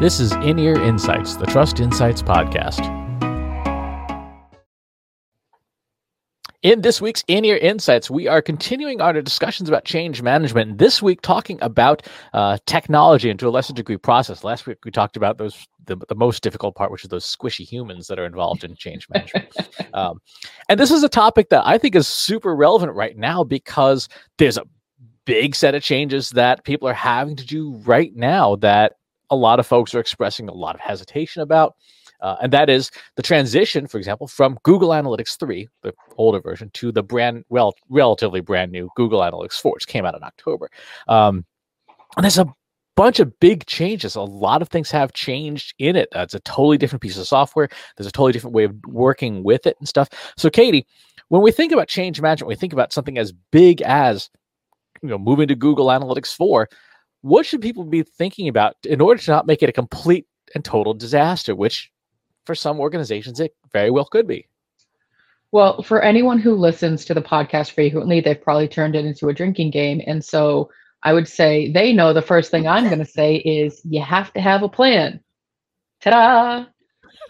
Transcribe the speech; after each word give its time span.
This 0.00 0.18
is 0.18 0.32
In 0.32 0.58
Ear 0.58 0.74
Insights, 0.82 1.36
the 1.36 1.46
Trust 1.46 1.78
Insights 1.78 2.20
podcast. 2.20 2.82
In 6.62 6.80
this 6.80 7.00
week's 7.00 7.22
In 7.28 7.44
Ear 7.44 7.58
Insights, 7.58 8.10
we 8.10 8.26
are 8.26 8.42
continuing 8.42 9.00
our 9.00 9.12
discussions 9.22 9.68
about 9.68 9.84
change 9.84 10.20
management. 10.20 10.78
This 10.78 11.00
week, 11.00 11.22
talking 11.22 11.60
about 11.62 12.08
uh, 12.32 12.58
technology 12.66 13.30
and 13.30 13.38
to 13.38 13.46
a 13.46 13.50
lesser 13.50 13.72
degree 13.72 13.96
process. 13.96 14.42
Last 14.42 14.66
week, 14.66 14.78
we 14.84 14.90
talked 14.90 15.16
about 15.16 15.38
those 15.38 15.64
the, 15.84 15.96
the 16.08 16.16
most 16.16 16.42
difficult 16.42 16.74
part, 16.74 16.90
which 16.90 17.04
is 17.04 17.10
those 17.10 17.24
squishy 17.24 17.64
humans 17.64 18.08
that 18.08 18.18
are 18.18 18.26
involved 18.26 18.64
in 18.64 18.74
change 18.74 19.06
management. 19.10 19.54
um, 19.94 20.20
and 20.68 20.80
this 20.80 20.90
is 20.90 21.04
a 21.04 21.08
topic 21.08 21.50
that 21.50 21.64
I 21.64 21.78
think 21.78 21.94
is 21.94 22.08
super 22.08 22.56
relevant 22.56 22.94
right 22.94 23.16
now 23.16 23.44
because 23.44 24.08
there's 24.38 24.58
a 24.58 24.66
big 25.24 25.54
set 25.54 25.76
of 25.76 25.84
changes 25.84 26.30
that 26.30 26.64
people 26.64 26.88
are 26.88 26.94
having 26.94 27.36
to 27.36 27.46
do 27.46 27.76
right 27.84 28.14
now 28.16 28.56
that 28.56 28.94
a 29.34 29.36
lot 29.36 29.60
of 29.60 29.66
folks 29.66 29.94
are 29.94 30.00
expressing 30.00 30.48
a 30.48 30.54
lot 30.54 30.74
of 30.74 30.80
hesitation 30.80 31.42
about. 31.42 31.74
Uh, 32.20 32.36
and 32.40 32.52
that 32.52 32.70
is 32.70 32.90
the 33.16 33.22
transition, 33.22 33.86
for 33.86 33.98
example, 33.98 34.26
from 34.26 34.58
Google 34.62 34.90
Analytics 34.90 35.38
3, 35.38 35.68
the 35.82 35.92
older 36.16 36.40
version, 36.40 36.70
to 36.74 36.90
the 36.90 37.02
brand, 37.02 37.44
well, 37.50 37.74
relatively 37.90 38.40
brand 38.40 38.72
new 38.72 38.88
Google 38.96 39.20
Analytics 39.20 39.60
4, 39.60 39.72
which 39.74 39.86
came 39.86 40.06
out 40.06 40.14
in 40.14 40.22
October. 40.22 40.70
Um, 41.06 41.44
and 42.16 42.24
there's 42.24 42.38
a 42.38 42.46
bunch 42.96 43.18
of 43.20 43.38
big 43.40 43.66
changes. 43.66 44.14
A 44.14 44.22
lot 44.22 44.62
of 44.62 44.68
things 44.68 44.90
have 44.90 45.12
changed 45.12 45.74
in 45.78 45.96
it. 45.96 46.08
Uh, 46.14 46.20
it's 46.20 46.34
a 46.34 46.40
totally 46.40 46.78
different 46.78 47.02
piece 47.02 47.18
of 47.18 47.26
software. 47.26 47.68
There's 47.96 48.06
a 48.06 48.12
totally 48.12 48.32
different 48.32 48.54
way 48.54 48.64
of 48.64 48.74
working 48.86 49.42
with 49.42 49.66
it 49.66 49.76
and 49.78 49.88
stuff. 49.88 50.08
So, 50.36 50.48
Katie, 50.48 50.86
when 51.28 51.42
we 51.42 51.50
think 51.50 51.72
about 51.72 51.88
change 51.88 52.20
management, 52.20 52.48
we 52.48 52.54
think 52.54 52.72
about 52.72 52.92
something 52.92 53.18
as 53.18 53.32
big 53.50 53.82
as 53.82 54.30
you 55.02 55.08
know 55.08 55.18
moving 55.18 55.48
to 55.48 55.54
Google 55.54 55.86
Analytics 55.86 56.34
4 56.34 56.68
what 57.24 57.46
should 57.46 57.62
people 57.62 57.84
be 57.84 58.02
thinking 58.02 58.48
about 58.48 58.76
in 58.84 59.00
order 59.00 59.18
to 59.18 59.30
not 59.30 59.46
make 59.46 59.62
it 59.62 59.70
a 59.70 59.72
complete 59.72 60.26
and 60.54 60.62
total 60.62 60.92
disaster, 60.92 61.54
which 61.54 61.90
for 62.44 62.54
some 62.54 62.78
organizations 62.78 63.40
it 63.40 63.54
very 63.72 63.90
well 63.90 64.04
could 64.04 64.26
be? 64.26 64.46
Well, 65.50 65.82
for 65.82 66.02
anyone 66.02 66.38
who 66.38 66.54
listens 66.54 67.02
to 67.06 67.14
the 67.14 67.22
podcast 67.22 67.70
frequently, 67.70 68.20
they've 68.20 68.40
probably 68.40 68.68
turned 68.68 68.94
it 68.94 69.06
into 69.06 69.30
a 69.30 69.32
drinking 69.32 69.70
game. 69.70 70.02
And 70.06 70.22
so 70.22 70.70
I 71.02 71.14
would 71.14 71.26
say 71.26 71.72
they 71.72 71.94
know 71.94 72.12
the 72.12 72.20
first 72.20 72.50
thing 72.50 72.68
I'm 72.68 72.88
going 72.88 72.98
to 72.98 73.06
say 73.06 73.36
is 73.36 73.80
you 73.84 74.02
have 74.02 74.30
to 74.34 74.40
have 74.42 74.62
a 74.62 74.68
plan. 74.68 75.18
Ta 76.02 76.10
da! 76.10 76.66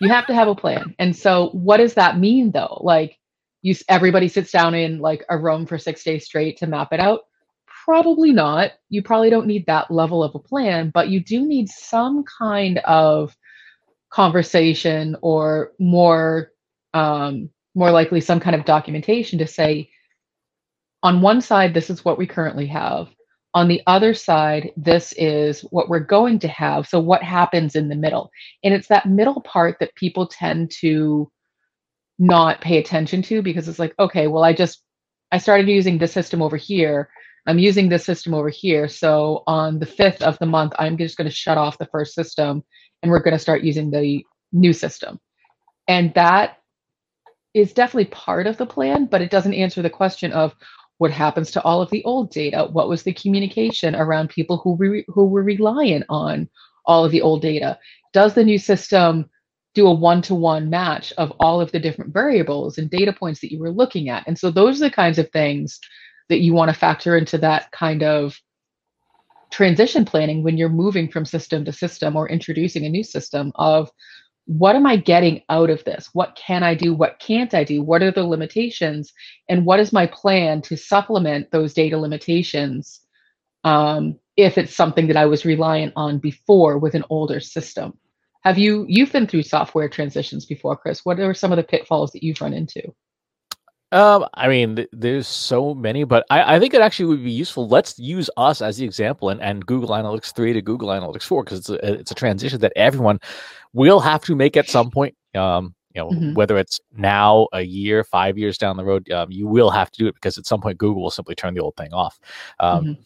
You 0.00 0.08
have 0.08 0.26
to 0.26 0.34
have 0.34 0.48
a 0.48 0.56
plan. 0.56 0.96
And 0.98 1.14
so 1.14 1.50
what 1.50 1.76
does 1.76 1.94
that 1.94 2.18
mean 2.18 2.50
though? 2.50 2.80
Like, 2.82 3.16
you 3.62 3.76
everybody 3.88 4.26
sits 4.26 4.50
down 4.50 4.74
in 4.74 4.98
like 4.98 5.24
a 5.28 5.38
room 5.38 5.66
for 5.66 5.78
six 5.78 6.02
days 6.02 6.24
straight 6.24 6.56
to 6.58 6.66
map 6.66 6.92
it 6.92 6.98
out 6.98 7.20
Probably 7.84 8.32
not. 8.32 8.72
You 8.88 9.02
probably 9.02 9.28
don't 9.28 9.46
need 9.46 9.66
that 9.66 9.90
level 9.90 10.22
of 10.24 10.34
a 10.34 10.38
plan, 10.38 10.90
but 10.94 11.10
you 11.10 11.20
do 11.20 11.46
need 11.46 11.68
some 11.68 12.24
kind 12.24 12.78
of 12.78 13.36
conversation 14.10 15.16
or 15.20 15.72
more 15.78 16.52
um, 16.94 17.50
more 17.74 17.90
likely 17.90 18.20
some 18.20 18.40
kind 18.40 18.56
of 18.56 18.64
documentation 18.64 19.38
to 19.40 19.46
say 19.46 19.90
on 21.02 21.20
one 21.20 21.40
side 21.40 21.74
this 21.74 21.90
is 21.90 22.04
what 22.04 22.16
we 22.16 22.26
currently 22.26 22.66
have. 22.68 23.08
On 23.52 23.68
the 23.68 23.82
other 23.86 24.14
side 24.14 24.72
this 24.76 25.12
is 25.18 25.60
what 25.70 25.90
we're 25.90 26.00
going 26.00 26.38
to 26.38 26.48
have. 26.48 26.88
So 26.88 27.00
what 27.00 27.22
happens 27.22 27.76
in 27.76 27.88
the 27.88 27.96
middle? 27.96 28.30
And 28.62 28.72
it's 28.72 28.88
that 28.88 29.06
middle 29.08 29.42
part 29.42 29.76
that 29.80 29.94
people 29.94 30.26
tend 30.26 30.70
to 30.80 31.30
not 32.18 32.60
pay 32.62 32.78
attention 32.78 33.20
to 33.22 33.42
because 33.42 33.68
it's 33.68 33.80
like 33.80 33.92
okay 33.98 34.28
well 34.28 34.44
i 34.44 34.52
just 34.52 34.82
i 35.32 35.38
started 35.38 35.68
using 35.68 35.98
this 35.98 36.12
system 36.12 36.40
over 36.40 36.56
here 36.56 37.10
I'm 37.46 37.58
using 37.58 37.88
this 37.88 38.04
system 38.04 38.34
over 38.34 38.48
here. 38.48 38.88
So 38.88 39.42
on 39.46 39.78
the 39.78 39.86
5th 39.86 40.22
of 40.22 40.38
the 40.38 40.46
month, 40.46 40.72
I'm 40.78 40.96
just 40.96 41.16
going 41.16 41.28
to 41.28 41.34
shut 41.34 41.58
off 41.58 41.78
the 41.78 41.86
first 41.86 42.14
system 42.14 42.64
and 43.02 43.10
we're 43.10 43.22
going 43.22 43.32
to 43.32 43.38
start 43.38 43.62
using 43.62 43.90
the 43.90 44.24
new 44.52 44.72
system. 44.72 45.20
And 45.88 46.14
that 46.14 46.58
is 47.52 47.72
definitely 47.72 48.06
part 48.06 48.46
of 48.46 48.56
the 48.56 48.66
plan, 48.66 49.06
but 49.06 49.20
it 49.20 49.30
doesn't 49.30 49.54
answer 49.54 49.82
the 49.82 49.90
question 49.90 50.32
of 50.32 50.54
what 50.98 51.10
happens 51.10 51.50
to 51.50 51.62
all 51.62 51.82
of 51.82 51.90
the 51.90 52.04
old 52.04 52.30
data? 52.30 52.68
What 52.70 52.88
was 52.88 53.02
the 53.02 53.12
communication 53.12 53.94
around 53.94 54.30
people 54.30 54.58
who, 54.58 54.76
re- 54.76 55.04
who 55.08 55.26
were 55.26 55.42
reliant 55.42 56.04
on 56.08 56.48
all 56.86 57.04
of 57.04 57.12
the 57.12 57.20
old 57.20 57.42
data? 57.42 57.78
Does 58.12 58.34
the 58.34 58.44
new 58.44 58.58
system 58.58 59.28
do 59.74 59.86
a 59.88 59.92
one 59.92 60.22
to 60.22 60.34
one 60.34 60.70
match 60.70 61.12
of 61.18 61.32
all 61.40 61.60
of 61.60 61.72
the 61.72 61.80
different 61.80 62.12
variables 62.12 62.78
and 62.78 62.88
data 62.88 63.12
points 63.12 63.40
that 63.40 63.52
you 63.52 63.58
were 63.58 63.72
looking 63.72 64.08
at? 64.08 64.26
And 64.26 64.38
so 64.38 64.50
those 64.50 64.80
are 64.80 64.88
the 64.88 64.94
kinds 64.94 65.18
of 65.18 65.30
things 65.30 65.80
that 66.28 66.40
you 66.40 66.54
want 66.54 66.70
to 66.70 66.78
factor 66.78 67.16
into 67.16 67.38
that 67.38 67.70
kind 67.70 68.02
of 68.02 68.38
transition 69.50 70.04
planning 70.04 70.42
when 70.42 70.56
you're 70.56 70.68
moving 70.68 71.08
from 71.08 71.24
system 71.24 71.64
to 71.64 71.72
system 71.72 72.16
or 72.16 72.28
introducing 72.28 72.84
a 72.84 72.88
new 72.88 73.04
system 73.04 73.52
of 73.54 73.90
what 74.46 74.76
am 74.76 74.86
I 74.86 74.96
getting 74.96 75.42
out 75.48 75.70
of 75.70 75.84
this? 75.84 76.10
What 76.12 76.36
can 76.36 76.62
I 76.62 76.74
do? 76.74 76.92
What 76.92 77.18
can't 77.18 77.54
I 77.54 77.64
do? 77.64 77.82
What 77.82 78.02
are 78.02 78.10
the 78.10 78.24
limitations? 78.24 79.12
And 79.48 79.64
what 79.64 79.80
is 79.80 79.92
my 79.92 80.06
plan 80.06 80.60
to 80.62 80.76
supplement 80.76 81.50
those 81.50 81.72
data 81.72 81.98
limitations 81.98 83.00
um, 83.62 84.18
if 84.36 84.58
it's 84.58 84.74
something 84.74 85.06
that 85.06 85.16
I 85.16 85.26
was 85.26 85.46
reliant 85.46 85.94
on 85.96 86.18
before 86.18 86.78
with 86.78 86.94
an 86.94 87.04
older 87.08 87.40
system? 87.40 87.98
Have 88.42 88.58
you 88.58 88.84
you've 88.88 89.12
been 89.12 89.26
through 89.26 89.44
software 89.44 89.88
transitions 89.88 90.44
before, 90.44 90.76
Chris? 90.76 91.04
What 91.04 91.18
are 91.20 91.32
some 91.32 91.52
of 91.52 91.56
the 91.56 91.62
pitfalls 91.62 92.12
that 92.12 92.22
you've 92.22 92.42
run 92.42 92.52
into? 92.52 92.82
Um, 93.92 94.26
I 94.34 94.48
mean, 94.48 94.76
th- 94.76 94.88
there's 94.92 95.28
so 95.28 95.74
many, 95.74 96.04
but 96.04 96.26
I, 96.28 96.56
I 96.56 96.58
think 96.58 96.74
it 96.74 96.80
actually 96.80 97.06
would 97.06 97.22
be 97.22 97.30
useful. 97.30 97.68
Let's 97.68 97.98
use 97.98 98.28
us 98.36 98.60
as 98.60 98.76
the 98.76 98.84
example 98.84 99.28
and, 99.28 99.40
and 99.40 99.64
Google 99.64 99.90
Analytics 99.90 100.34
3 100.34 100.52
to 100.52 100.62
Google 100.62 100.88
Analytics 100.88 101.22
4 101.22 101.44
because 101.44 101.58
it's 101.60 101.70
a, 101.70 101.92
it's 102.00 102.10
a 102.10 102.14
transition 102.14 102.60
that 102.60 102.72
everyone 102.74 103.20
will 103.72 104.00
have 104.00 104.24
to 104.24 104.34
make 104.34 104.56
at 104.56 104.68
some 104.68 104.90
point. 104.90 105.14
Um, 105.34 105.74
you 105.94 106.02
know, 106.02 106.10
mm-hmm. 106.10 106.34
whether 106.34 106.58
it's 106.58 106.80
now, 106.96 107.46
a 107.52 107.62
year, 107.62 108.02
five 108.02 108.36
years 108.36 108.58
down 108.58 108.76
the 108.76 108.84
road, 108.84 109.08
um, 109.12 109.30
you 109.30 109.46
will 109.46 109.70
have 109.70 109.92
to 109.92 109.98
do 109.98 110.08
it 110.08 110.14
because 110.14 110.36
at 110.36 110.46
some 110.46 110.60
point 110.60 110.76
Google 110.76 111.02
will 111.02 111.10
simply 111.10 111.36
turn 111.36 111.54
the 111.54 111.60
old 111.60 111.76
thing 111.76 111.92
off. 111.92 112.18
Um, 112.58 112.84
mm-hmm. 112.84 113.02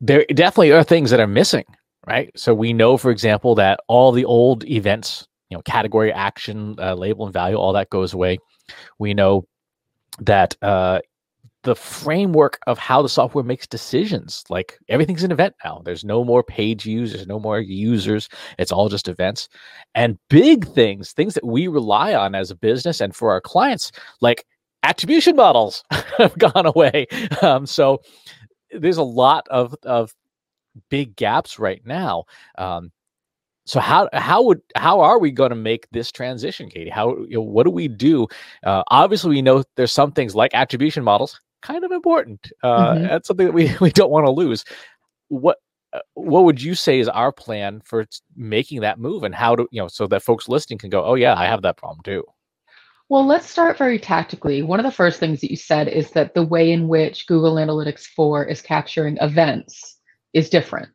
There 0.00 0.26
definitely 0.34 0.72
are 0.72 0.84
things 0.84 1.10
that 1.10 1.20
are 1.20 1.26
missing, 1.26 1.64
right? 2.06 2.30
So 2.36 2.52
we 2.52 2.74
know, 2.74 2.98
for 2.98 3.10
example, 3.10 3.54
that 3.54 3.80
all 3.88 4.12
the 4.12 4.26
old 4.26 4.64
events, 4.64 5.26
you 5.48 5.56
know, 5.56 5.62
category, 5.62 6.12
action, 6.12 6.76
uh, 6.78 6.94
label, 6.94 7.24
and 7.24 7.32
value, 7.32 7.56
all 7.56 7.72
that 7.72 7.88
goes 7.88 8.12
away. 8.12 8.38
We 8.98 9.14
know 9.14 9.46
that 10.20 10.56
uh, 10.62 11.00
the 11.64 11.74
framework 11.74 12.58
of 12.66 12.78
how 12.78 13.02
the 13.02 13.08
software 13.08 13.42
makes 13.42 13.66
decisions, 13.66 14.44
like 14.48 14.78
everything's 14.88 15.24
an 15.24 15.32
event 15.32 15.54
now. 15.64 15.82
There's 15.84 16.04
no 16.04 16.22
more 16.22 16.42
page 16.42 16.82
views, 16.82 17.12
there's 17.12 17.26
no 17.26 17.40
more 17.40 17.58
users. 17.58 18.28
It's 18.58 18.70
all 18.70 18.88
just 18.88 19.08
events. 19.08 19.48
And 19.94 20.18
big 20.28 20.68
things, 20.68 21.12
things 21.12 21.34
that 21.34 21.44
we 21.44 21.66
rely 21.66 22.14
on 22.14 22.34
as 22.34 22.50
a 22.50 22.56
business 22.56 23.00
and 23.00 23.16
for 23.16 23.30
our 23.32 23.40
clients, 23.40 23.90
like 24.20 24.44
attribution 24.82 25.36
models 25.36 25.82
have 26.18 26.36
gone 26.38 26.66
away. 26.66 27.06
Um, 27.42 27.66
so 27.66 28.02
there's 28.70 28.98
a 28.98 29.02
lot 29.02 29.48
of, 29.48 29.74
of 29.84 30.14
big 30.90 31.16
gaps 31.16 31.58
right 31.58 31.84
now. 31.86 32.24
Um, 32.58 32.92
so 33.66 33.80
how 33.80 34.08
how 34.12 34.42
would 34.42 34.60
how 34.76 35.00
are 35.00 35.18
we 35.18 35.30
going 35.30 35.50
to 35.50 35.56
make 35.56 35.88
this 35.90 36.12
transition, 36.12 36.68
Katie? 36.68 36.90
How 36.90 37.16
you 37.28 37.36
know, 37.36 37.42
what 37.42 37.64
do 37.64 37.70
we 37.70 37.88
do? 37.88 38.26
Uh, 38.62 38.82
obviously, 38.88 39.30
we 39.30 39.42
know 39.42 39.64
there's 39.76 39.92
some 39.92 40.12
things 40.12 40.34
like 40.34 40.54
attribution 40.54 41.02
models, 41.02 41.40
kind 41.62 41.84
of 41.84 41.90
important. 41.90 42.52
Uh, 42.62 42.94
mm-hmm. 42.94 43.04
That's 43.04 43.26
something 43.26 43.46
that 43.46 43.52
we 43.52 43.74
we 43.80 43.90
don't 43.90 44.10
want 44.10 44.26
to 44.26 44.30
lose. 44.30 44.64
What 45.28 45.58
uh, 45.94 46.00
what 46.12 46.44
would 46.44 46.62
you 46.62 46.74
say 46.74 47.00
is 47.00 47.08
our 47.08 47.32
plan 47.32 47.80
for 47.84 48.04
making 48.36 48.80
that 48.82 48.98
move, 48.98 49.22
and 49.22 49.34
how 49.34 49.56
to 49.56 49.66
you 49.70 49.80
know 49.80 49.88
so 49.88 50.06
that 50.08 50.22
folks 50.22 50.48
listening 50.48 50.78
can 50.78 50.90
go, 50.90 51.02
oh 51.04 51.14
yeah, 51.14 51.34
I 51.34 51.46
have 51.46 51.62
that 51.62 51.78
problem 51.78 52.02
too. 52.04 52.24
Well, 53.08 53.26
let's 53.26 53.48
start 53.48 53.78
very 53.78 53.98
tactically. 53.98 54.62
One 54.62 54.80
of 54.80 54.84
the 54.84 54.90
first 54.90 55.20
things 55.20 55.40
that 55.40 55.50
you 55.50 55.56
said 55.56 55.88
is 55.88 56.10
that 56.12 56.34
the 56.34 56.42
way 56.42 56.70
in 56.70 56.88
which 56.88 57.26
Google 57.26 57.56
Analytics 57.56 58.06
4 58.06 58.46
is 58.46 58.62
capturing 58.62 59.18
events 59.20 59.98
is 60.32 60.48
different. 60.48 60.88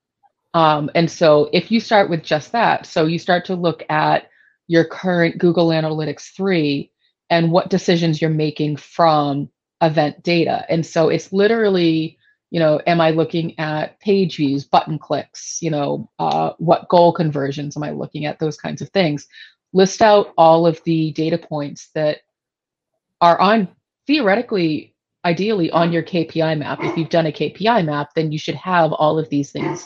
Um, 0.54 0.90
and 0.96 1.10
so 1.10 1.50
if 1.54 1.72
you 1.72 1.80
start 1.80 2.10
with 2.10 2.24
just 2.24 2.52
that, 2.54 2.86
so 2.86 3.06
you 3.06 3.20
start 3.20 3.46
to 3.46 3.56
look 3.56 3.84
at 3.90 4.30
your 4.68 4.86
current 4.86 5.38
Google 5.38 5.70
Analytics 5.70 6.34
3 6.36 6.92
and 7.30 7.52
what 7.52 7.70
decisions 7.70 8.22
you're 8.22 8.30
making 8.30 8.78
from 8.78 9.50
event 9.82 10.24
data. 10.24 10.66
And 10.70 10.86
so 10.86 11.10
it's 11.10 11.32
literally, 11.32 12.18
you 12.50 12.60
know, 12.60 12.82
am 12.88 13.00
I 13.00 13.12
looking 13.12 13.58
at 13.60 14.00
page 14.00 14.38
views, 14.38 14.66
button 14.66 14.98
clicks, 14.98 15.60
you 15.62 15.70
know, 15.70 16.10
uh, 16.18 16.52
what 16.58 16.90
goal 16.90 17.14
conversions 17.14 17.78
am 17.78 17.84
I 17.84 17.92
looking 17.92 18.26
at, 18.26 18.40
those 18.40 18.58
kinds 18.58 18.82
of 18.82 18.90
things. 18.90 19.28
List 19.72 20.02
out 20.02 20.34
all 20.38 20.66
of 20.66 20.82
the 20.84 21.12
data 21.12 21.38
points 21.38 21.90
that 21.94 22.20
are 23.22 23.40
on 23.40 23.68
theoretically, 24.08 24.96
ideally 25.24 25.70
on 25.70 25.92
your 25.92 26.02
KPI 26.02 26.58
map. 26.58 26.80
If 26.82 26.98
you've 26.98 27.10
done 27.10 27.28
a 27.28 27.32
KPI 27.32 27.86
map, 27.86 28.14
then 28.16 28.32
you 28.32 28.40
should 28.40 28.56
have 28.56 28.92
all 28.94 29.20
of 29.20 29.30
these 29.30 29.52
things 29.52 29.86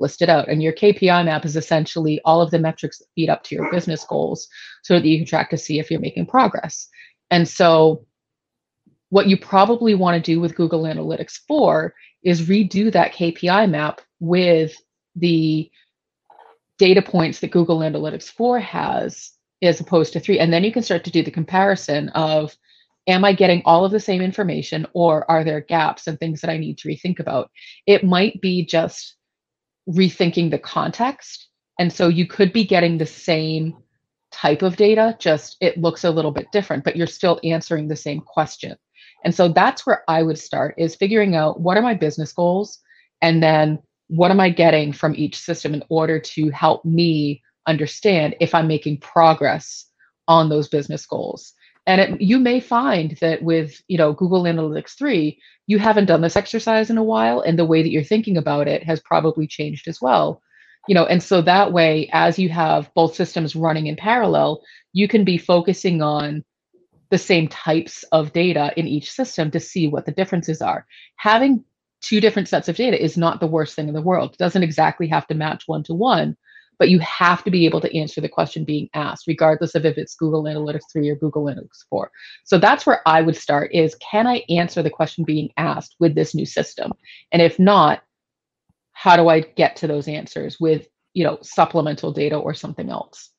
listed 0.00 0.28
out. 0.28 0.48
And 0.48 0.62
your 0.62 0.72
KPI 0.72 1.24
map 1.24 1.44
is 1.44 1.56
essentially 1.56 2.20
all 2.24 2.40
of 2.40 2.50
the 2.50 2.58
metrics 2.58 2.98
that 2.98 3.06
feed 3.14 3.28
up 3.28 3.42
to 3.44 3.54
your 3.54 3.70
business 3.70 4.04
goals 4.04 4.48
so 4.82 4.94
that 4.94 5.06
you 5.06 5.18
can 5.18 5.26
track 5.26 5.50
to 5.50 5.58
see 5.58 5.78
if 5.78 5.90
you're 5.90 6.00
making 6.00 6.26
progress. 6.26 6.88
And 7.30 7.48
so, 7.48 8.06
what 9.10 9.28
you 9.28 9.36
probably 9.36 9.94
want 9.94 10.16
to 10.16 10.32
do 10.32 10.40
with 10.40 10.56
Google 10.56 10.82
Analytics 10.82 11.40
4 11.46 11.94
is 12.24 12.48
redo 12.48 12.92
that 12.92 13.14
KPI 13.14 13.70
map 13.70 14.00
with 14.18 14.76
the 15.14 15.70
data 16.78 17.02
points 17.02 17.38
that 17.40 17.52
Google 17.52 17.78
Analytics 17.78 18.30
4 18.30 18.58
has 18.58 19.32
as 19.62 19.78
opposed 19.80 20.12
to 20.12 20.20
3 20.20 20.40
and 20.40 20.52
then 20.52 20.64
you 20.64 20.72
can 20.72 20.82
start 20.82 21.04
to 21.04 21.10
do 21.10 21.22
the 21.22 21.30
comparison 21.30 22.08
of 22.10 22.56
am 23.06 23.24
I 23.24 23.32
getting 23.32 23.62
all 23.64 23.84
of 23.84 23.92
the 23.92 24.00
same 24.00 24.22
information 24.22 24.86
or 24.92 25.30
are 25.30 25.44
there 25.44 25.60
gaps 25.60 26.06
and 26.06 26.18
things 26.18 26.40
that 26.40 26.50
I 26.50 26.56
need 26.56 26.78
to 26.78 26.88
rethink 26.88 27.20
about? 27.20 27.50
It 27.86 28.04
might 28.04 28.40
be 28.40 28.64
just 28.64 29.16
rethinking 29.88 30.50
the 30.50 30.58
context. 30.58 31.48
And 31.78 31.92
so 31.92 32.08
you 32.08 32.26
could 32.26 32.52
be 32.52 32.64
getting 32.64 32.98
the 32.98 33.06
same 33.06 33.76
type 34.30 34.62
of 34.62 34.76
data, 34.76 35.16
just 35.18 35.56
it 35.60 35.78
looks 35.78 36.04
a 36.04 36.10
little 36.10 36.30
bit 36.30 36.50
different, 36.52 36.84
but 36.84 36.96
you're 36.96 37.06
still 37.06 37.40
answering 37.44 37.88
the 37.88 37.96
same 37.96 38.20
question. 38.20 38.76
And 39.24 39.34
so 39.34 39.48
that's 39.48 39.86
where 39.86 40.02
I 40.08 40.22
would 40.22 40.38
start 40.38 40.74
is 40.76 40.96
figuring 40.96 41.34
out 41.34 41.60
what 41.60 41.76
are 41.76 41.82
my 41.82 41.94
business 41.94 42.32
goals 42.32 42.80
and 43.22 43.42
then 43.42 43.78
what 44.08 44.30
am 44.30 44.40
I 44.40 44.50
getting 44.50 44.92
from 44.92 45.14
each 45.16 45.36
system 45.36 45.72
in 45.72 45.82
order 45.88 46.18
to 46.18 46.50
help 46.50 46.84
me 46.84 47.42
understand 47.66 48.36
if 48.40 48.54
I'm 48.54 48.66
making 48.66 48.98
progress 48.98 49.86
on 50.28 50.48
those 50.48 50.68
business 50.68 51.06
goals. 51.06 51.52
And 51.86 52.00
it, 52.00 52.20
you 52.20 52.38
may 52.38 52.60
find 52.60 53.16
that 53.20 53.42
with 53.42 53.82
you 53.88 53.98
know 53.98 54.12
Google 54.12 54.44
Analytics 54.44 54.96
3, 54.96 55.38
you 55.66 55.78
haven't 55.78 56.06
done 56.06 56.20
this 56.20 56.36
exercise 56.36 56.90
in 56.90 56.98
a 56.98 57.04
while, 57.04 57.40
and 57.40 57.58
the 57.58 57.64
way 57.64 57.82
that 57.82 57.90
you're 57.90 58.02
thinking 58.02 58.36
about 58.36 58.68
it 58.68 58.82
has 58.84 59.00
probably 59.00 59.46
changed 59.46 59.88
as 59.88 60.00
well. 60.00 60.40
You 60.88 60.94
know, 60.94 61.06
and 61.06 61.22
so 61.22 61.40
that 61.42 61.72
way, 61.72 62.08
as 62.12 62.38
you 62.38 62.48
have 62.50 62.92
both 62.94 63.14
systems 63.14 63.56
running 63.56 63.86
in 63.86 63.96
parallel, 63.96 64.62
you 64.92 65.08
can 65.08 65.24
be 65.24 65.38
focusing 65.38 66.02
on 66.02 66.44
the 67.10 67.18
same 67.18 67.48
types 67.48 68.02
of 68.12 68.32
data 68.32 68.72
in 68.76 68.86
each 68.86 69.10
system 69.10 69.50
to 69.50 69.60
see 69.60 69.88
what 69.88 70.04
the 70.06 70.12
differences 70.12 70.60
are. 70.60 70.86
Having 71.16 71.64
two 72.00 72.20
different 72.20 72.48
sets 72.48 72.68
of 72.68 72.76
data 72.76 73.02
is 73.02 73.16
not 73.16 73.40
the 73.40 73.46
worst 73.46 73.74
thing 73.74 73.88
in 73.88 73.94
the 73.94 74.02
world. 74.02 74.32
It 74.32 74.38
doesn't 74.38 74.62
exactly 74.62 75.08
have 75.08 75.26
to 75.28 75.34
match 75.34 75.64
one 75.66 75.82
to 75.84 75.94
one, 75.94 76.36
but 76.78 76.88
you 76.88 76.98
have 77.00 77.44
to 77.44 77.50
be 77.50 77.64
able 77.64 77.80
to 77.80 77.96
answer 77.96 78.20
the 78.20 78.28
question 78.28 78.64
being 78.64 78.88
asked 78.94 79.26
regardless 79.26 79.74
of 79.74 79.84
if 79.84 79.96
it's 79.98 80.14
google 80.14 80.44
analytics 80.44 80.90
3 80.92 81.08
or 81.08 81.16
google 81.16 81.44
analytics 81.44 81.84
4 81.88 82.10
so 82.44 82.58
that's 82.58 82.86
where 82.86 83.00
i 83.06 83.20
would 83.20 83.36
start 83.36 83.70
is 83.72 83.94
can 83.96 84.26
i 84.26 84.42
answer 84.48 84.82
the 84.82 84.90
question 84.90 85.24
being 85.24 85.50
asked 85.56 85.96
with 85.98 86.14
this 86.14 86.34
new 86.34 86.46
system 86.46 86.92
and 87.32 87.42
if 87.42 87.58
not 87.58 88.02
how 88.92 89.16
do 89.16 89.28
i 89.28 89.40
get 89.40 89.76
to 89.76 89.86
those 89.86 90.08
answers 90.08 90.58
with 90.60 90.88
you 91.12 91.24
know 91.24 91.38
supplemental 91.42 92.12
data 92.12 92.36
or 92.36 92.54
something 92.54 92.90
else 92.90 93.30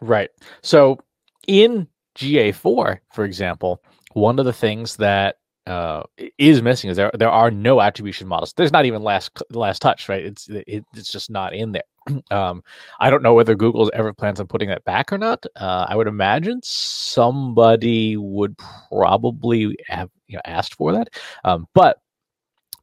right 0.00 0.30
so 0.62 0.98
in 1.46 1.86
ga4 2.18 2.98
for 3.12 3.24
example 3.24 3.82
one 4.12 4.38
of 4.38 4.46
the 4.46 4.52
things 4.52 4.96
that 4.96 5.36
uh, 5.66 6.04
is 6.38 6.62
missing 6.62 6.90
is 6.90 6.96
there 6.96 7.10
there 7.14 7.30
are 7.30 7.50
no 7.50 7.80
attribution 7.80 8.28
models. 8.28 8.52
There's 8.56 8.72
not 8.72 8.86
even 8.86 9.02
last 9.02 9.42
last 9.50 9.82
touch, 9.82 10.08
right? 10.08 10.24
It's 10.24 10.48
it, 10.48 10.84
it's 10.94 11.10
just 11.10 11.30
not 11.30 11.54
in 11.54 11.72
there. 11.72 11.82
Um, 12.30 12.62
I 13.00 13.10
don't 13.10 13.22
know 13.22 13.34
whether 13.34 13.54
Google's 13.54 13.90
ever 13.92 14.12
plans 14.12 14.40
on 14.40 14.46
putting 14.46 14.68
that 14.68 14.84
back 14.84 15.12
or 15.12 15.18
not. 15.18 15.44
Uh, 15.56 15.86
I 15.88 15.96
would 15.96 16.06
imagine 16.06 16.60
somebody 16.62 18.16
would 18.16 18.56
probably 18.90 19.76
have 19.86 20.10
you 20.26 20.36
know, 20.36 20.42
asked 20.44 20.74
for 20.74 20.92
that, 20.92 21.08
um, 21.44 21.66
but 21.74 21.98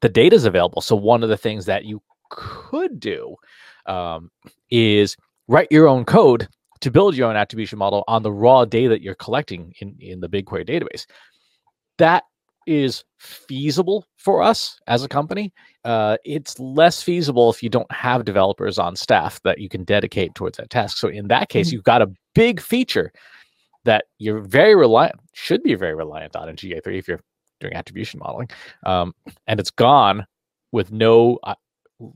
the 0.01 0.09
data 0.09 0.35
is 0.35 0.45
available. 0.45 0.81
So 0.81 0.95
one 0.95 1.23
of 1.23 1.29
the 1.29 1.37
things 1.37 1.65
that 1.65 1.85
you 1.85 2.01
could 2.29 2.99
do 2.99 3.35
um, 3.85 4.29
is 4.69 5.15
write 5.47 5.71
your 5.71 5.87
own 5.87 6.03
code 6.05 6.47
to 6.81 6.91
build 6.91 7.15
your 7.15 7.29
own 7.29 7.37
attribution 7.37 7.79
model 7.79 8.03
on 8.07 8.23
the 8.23 8.31
raw 8.31 8.65
data 8.65 8.89
that 8.89 9.01
you're 9.01 9.15
collecting 9.15 9.73
in 9.79 9.95
in 9.99 10.19
the 10.19 10.27
BigQuery 10.27 10.67
database. 10.67 11.05
That 11.97 12.23
is 12.65 13.03
feasible 13.19 14.05
for 14.17 14.41
us 14.41 14.79
as 14.87 15.03
a 15.03 15.07
company. 15.07 15.53
Uh, 15.83 16.17
it's 16.25 16.59
less 16.59 17.01
feasible 17.01 17.49
if 17.49 17.63
you 17.63 17.69
don't 17.69 17.91
have 17.91 18.25
developers 18.25 18.77
on 18.79 18.95
staff 18.95 19.41
that 19.43 19.59
you 19.59 19.69
can 19.69 19.83
dedicate 19.83 20.33
towards 20.35 20.57
that 20.57 20.69
task. 20.69 20.97
So 20.97 21.07
in 21.07 21.27
that 21.27 21.49
case, 21.49 21.67
mm-hmm. 21.67 21.75
you've 21.75 21.83
got 21.83 22.01
a 22.01 22.11
big 22.35 22.59
feature 22.59 23.11
that 23.85 24.05
you're 24.17 24.39
very 24.39 24.75
reliant, 24.75 25.19
should 25.33 25.63
be 25.63 25.75
very 25.75 25.95
reliant 25.95 26.35
on 26.35 26.49
in 26.49 26.55
GA3 26.55 26.97
if 26.97 27.07
you're 27.07 27.19
doing 27.59 27.73
attribution 27.73 28.19
modeling, 28.19 28.49
um, 28.85 29.13
and 29.47 29.59
it's 29.59 29.71
gone 29.71 30.25
with 30.71 30.91
no 30.91 31.39
uh, 31.43 31.55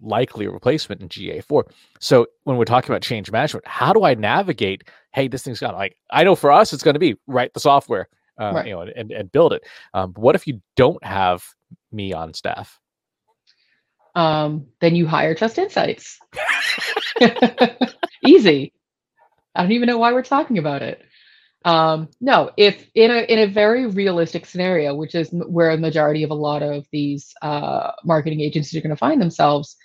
likely 0.02 0.48
replacement 0.48 1.02
in 1.02 1.10
GA4. 1.10 1.64
So 2.00 2.28
when 2.44 2.58
we're 2.58 2.66
talking 2.66 2.92
about 2.92 3.02
change 3.02 3.32
management, 3.32 3.68
how 3.68 3.94
do 3.94 4.04
I 4.04 4.14
navigate? 4.14 4.84
Hey, 5.14 5.28
this 5.28 5.44
thing's 5.44 5.60
gone. 5.60 5.76
Like 5.76 5.96
I 6.12 6.24
know 6.24 6.36
for 6.36 6.52
us, 6.52 6.74
it's 6.74 6.84
going 6.84 6.96
to 6.96 7.00
be 7.00 7.16
write 7.28 7.54
the 7.54 7.60
software 7.60 8.08
uh, 8.40 8.52
right. 8.54 8.68
you 8.68 8.74
know, 8.74 8.82
and, 8.82 9.12
and 9.12 9.32
build 9.32 9.54
it. 9.54 9.64
Um, 9.94 10.14
what 10.16 10.36
if 10.36 10.48
you 10.48 10.62
don't 10.76 11.04
have 11.04 11.44
me 11.92 12.14
on 12.14 12.34
staff? 12.34 12.80
Um, 14.16 14.68
then 14.82 14.96
you 14.96 15.06
hire 15.06 15.36
Trust 15.36 15.58
Insights. 15.60 16.20
Easy. 18.26 18.74
I 19.54 19.62
don't 19.62 19.72
even 19.72 19.88
know 19.88 19.98
why 19.98 20.14
we're 20.14 20.24
talking 20.24 20.58
about 20.58 20.82
it. 20.82 21.04
Um, 21.66 22.10
no, 22.22 22.52
if 22.58 22.88
in 22.96 23.12
a 23.12 23.24
in 23.24 23.40
a 23.40 23.52
very 23.52 23.88
realistic 23.88 24.46
scenario, 24.46 24.96
which 24.96 25.16
is 25.16 25.30
where 25.32 25.72
a 25.72 25.78
majority 25.78 26.24
of 26.24 26.32
a 26.32 26.36
lot 26.36 26.64
of 26.64 26.86
these 26.92 27.34
uh, 27.42 27.92
marketing 28.04 28.42
agencies 28.42 28.78
are 28.78 28.82
going 28.82 28.92
to 28.92 28.96
find 28.96 29.22
themselves, 29.22 29.76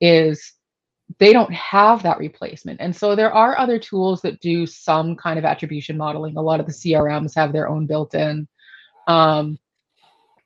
is 0.00 0.52
they 1.18 1.32
don't 1.32 1.52
have 1.52 2.02
that 2.02 2.18
replacement. 2.18 2.80
And 2.80 2.94
so 2.94 3.16
there 3.16 3.32
are 3.32 3.58
other 3.58 3.78
tools 3.78 4.20
that 4.22 4.40
do 4.40 4.66
some 4.66 5.16
kind 5.16 5.38
of 5.38 5.44
attribution 5.44 5.96
modeling. 5.96 6.36
A 6.36 6.42
lot 6.42 6.60
of 6.60 6.66
the 6.66 6.72
CRMs 6.72 7.34
have 7.34 7.52
their 7.52 7.68
own 7.68 7.86
built 7.86 8.14
in. 8.14 8.46
Um, 9.06 9.58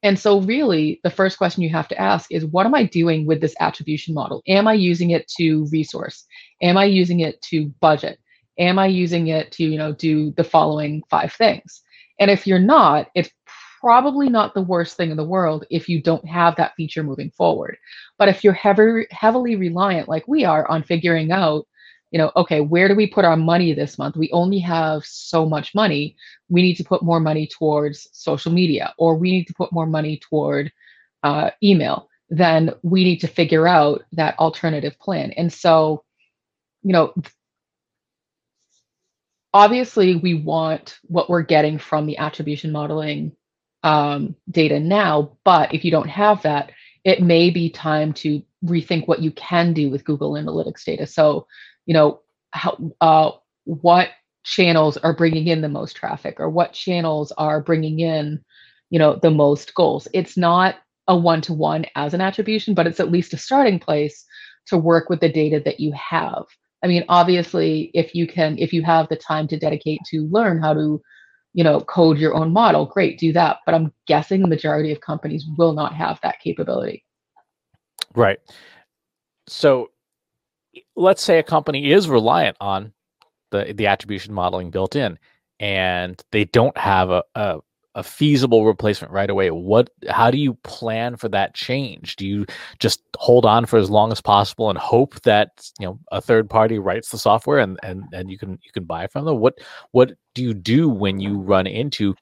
and 0.05 0.19
so, 0.19 0.41
really, 0.41 1.01
the 1.05 1.11
first 1.11 1.39
question 1.39 1.63
you 1.63 1.71
have 1.71 1.89
to 1.89 2.01
ask 2.01 2.33
is 2.33 2.45
what 2.47 2.67
am 2.67 2.75
I 2.75 2.85
doing 2.85 3.25
with 3.25 3.41
this 3.41 3.55
attribution 3.61 4.15
model? 4.15 4.43
Am 4.49 4.67
I 4.67 4.75
using 4.75 5.11
it 5.11 5.29
to 5.39 5.67
resource? 5.67 6.25
Am 6.61 6.77
I 6.77 6.85
using 6.85 7.21
it 7.21 7.41
to 7.43 7.67
budget? 7.81 8.19
Am 8.59 8.79
I 8.79 8.87
using 8.87 9.29
it 9.29 9.53
to, 9.53 9.65
you 9.65 9.79
know, 9.79 9.93
do 9.93 10.33
the 10.33 10.45
following 10.45 11.03
five 11.09 11.33
things? 11.33 11.83
And 12.19 12.31
if 12.31 12.47
you're 12.47 12.59
not, 12.59 13.09
it's 13.15 13.31
probably 13.83 14.29
not 14.29 14.55
the 14.55 14.63
worst 14.63 14.97
thing 14.97 15.11
in 15.11 15.17
the 15.17 15.25
world 15.25 15.67
if 15.69 15.89
you 15.89 16.01
don't 16.01 16.27
have 16.27 16.55
that 16.57 16.73
feature 16.77 17.03
moving 17.03 17.31
forward. 17.33 17.77
But 18.17 18.29
if 18.29 18.45
you're 18.45 18.53
heavy, 18.53 19.07
heavily 19.11 19.57
reliant, 19.57 20.09
like 20.09 20.29
we 20.29 20.45
are, 20.45 20.67
on 20.71 20.85
figuring 20.85 21.33
out, 21.33 21.67
you 22.13 22.19
know, 22.19 22.31
okay, 22.37 22.61
where 22.61 22.87
do 22.87 22.95
we 22.95 23.09
put 23.09 23.25
our 23.25 23.37
money 23.37 23.73
this 23.73 23.99
month? 23.99 24.17
We 24.17 24.31
only 24.33 24.61
have 24.61 25.05
so 25.05 25.45
much 25.45 25.75
money. 25.75 26.15
We 26.49 26.63
need 26.63 26.77
to 26.77 26.85
put 26.85 27.03
more 27.03 27.19
money 27.19 27.49
towards 27.49 28.09
social 28.13 28.53
media, 28.53 28.95
or 28.99 29.17
we 29.17 29.33
need 29.33 29.47
to 29.47 29.55
put 29.55 29.73
more 29.73 29.87
money 29.87 30.19
toward 30.19 30.71
uh, 31.25 31.51
email. 31.63 32.09
Then 32.31 32.71
we 32.83 33.03
need 33.03 33.19
to 33.19 33.27
figure 33.27 33.67
out 33.67 34.05
that 34.13 34.39
alternative 34.39 34.97
plan. 35.01 35.33
And 35.33 35.53
so, 35.53 36.05
you 36.83 36.93
know, 36.93 37.15
obviously 39.53 40.17
we 40.17 40.35
want 40.35 40.99
what 41.03 41.29
we're 41.29 41.43
getting 41.43 41.79
from 41.79 42.07
the 42.07 42.19
attribution 42.19 42.71
modeling 42.73 43.33
um, 43.83 44.35
data 44.51 44.81
now. 44.81 45.37
But 45.45 45.75
if 45.75 45.85
you 45.85 45.91
don't 45.91 46.09
have 46.09 46.43
that, 46.43 46.73
it 47.05 47.23
may 47.23 47.51
be 47.51 47.71
time 47.71 48.13
to 48.15 48.43
rethink 48.65 49.09
what 49.09 49.21
you 49.21 49.33
can 49.33 49.73
do 49.73 49.91
with 49.91 50.05
Google 50.05 50.33
Analytics 50.33 50.85
data. 50.85 51.07
So, 51.07 51.47
you 51.87 51.95
know, 51.95 52.21
how, 52.53 52.79
uh, 53.01 53.31
what 53.65 54.11
channels 54.45 54.97
are 54.99 55.15
bringing 55.15 55.49
in 55.49 55.61
the 55.61 55.69
most 55.69 55.97
traffic 55.97 56.39
or 56.39 56.49
what 56.49 56.73
channels 56.73 57.33
are 57.33 57.61
bringing 57.61 58.01
in, 58.01 58.41
you 58.91 58.99
know, 58.99 59.19
the 59.21 59.31
most 59.31 59.75
goals. 59.75 60.09
It's 60.13 60.37
not 60.37 60.77
a 61.09 61.17
one-to-one 61.17 61.87
as 61.97 62.15
an 62.15 62.21
attribution, 62.21 62.75
but 62.75 62.87
it's 62.87 63.01
at 63.01 63.11
least 63.11 63.35
a 63.35 63.39
starting 63.39 63.79
place 63.79 64.25
to 64.67 64.77
work 64.77 65.09
with 65.09 65.21
the 65.21 65.33
data 65.33 65.61
that 65.65 65.81
you 65.81 65.93
have. 65.93 66.45
I 66.85 66.89
mean, 66.89 67.05
obviously, 67.09 67.91
if 67.95 68.15
you 68.15 68.27
can, 68.27 68.59
if 68.59 68.73
you 68.73 68.83
have 68.83 69.09
the 69.09 69.17
time 69.17 69.49
to 69.49 69.59
dedicate 69.59 70.01
to 70.11 70.29
learn 70.31 70.61
how 70.61 70.75
to 70.75 71.01
you 71.55 71.63
know, 71.63 71.81
code 71.81 72.19
your 72.19 72.35
own 72.35 72.53
model, 72.53 72.87
great, 72.87 73.19
do 73.19 73.33
that. 73.33 73.59
But 73.67 73.75
I'm 73.75 73.93
guessing 74.07 74.41
the 74.41 74.49
majority 74.49 74.93
of 74.93 75.01
companies 75.01 75.45
will 75.59 75.73
not 75.73 75.95
have 75.95 76.19
that 76.23 76.41
capability. 76.41 77.05
Right. 78.15 78.39
So 79.47 79.91
let's 80.97 81.23
say 81.23 81.39
a 81.39 81.43
company 81.43 81.93
is 81.93 82.09
reliant 82.09 82.57
on 82.61 82.93
the 83.51 83.75
the 83.77 83.87
attribution 83.87 84.33
modeling 84.33 84.71
built 84.71 84.97
in 84.97 85.19
and 85.61 86.21
they 86.33 86.45
don't 86.45 86.77
have 86.77 87.11
a, 87.11 87.23
a 87.35 87.61
a 87.95 88.03
feasible 88.03 88.65
replacement 88.65 89.13
right 89.13 89.29
away. 89.29 89.51
What 89.51 89.91
how 90.09 90.31
do 90.31 90.39
you 90.39 90.55
plan 90.65 91.17
for 91.17 91.29
that 91.29 91.55
change? 91.55 92.17
Do 92.17 92.27
you 92.27 92.47
just 92.79 93.03
hold 93.19 93.45
on 93.45 93.67
for 93.67 93.79
as 93.79 93.91
long 93.91 94.13
as 94.13 94.21
possible 94.21 94.71
and 94.71 94.79
hope 94.79 95.21
that 95.23 95.71
you 95.79 95.87
know 95.87 95.99
a 96.11 96.21
third 96.21 96.49
party 96.49 96.79
writes 96.79 97.11
the 97.11 97.19
software 97.19 97.59
and 97.59 97.79
and 97.83 98.05
and 98.13 98.31
you 98.31 98.39
can 98.39 98.59
you 98.63 98.73
can 98.73 98.85
buy 98.85 99.07
from 99.07 99.27
them? 99.27 99.39
What 99.39 99.59
what 99.91 100.13
do 100.35 100.43
you 100.43 100.55
do 100.55 100.89
when 100.89 101.21
you 101.21 101.39
run 101.39 101.67
into 101.67 102.15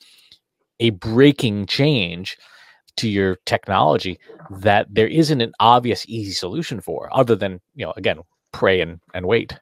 a 0.80 0.90
breaking 0.90 1.66
change 1.66 2.36
to 2.96 3.08
your 3.08 3.36
technology 3.46 4.18
that 4.50 4.86
there 4.90 5.06
isn't 5.06 5.40
an 5.40 5.52
obvious 5.60 6.04
easy 6.08 6.32
solution 6.32 6.80
for 6.80 7.08
other 7.12 7.36
than 7.36 7.60
you 7.76 7.86
know 7.86 7.92
again 7.96 8.18
pray 8.52 8.80
and 8.80 9.00
and 9.14 9.26
wait? 9.26 9.58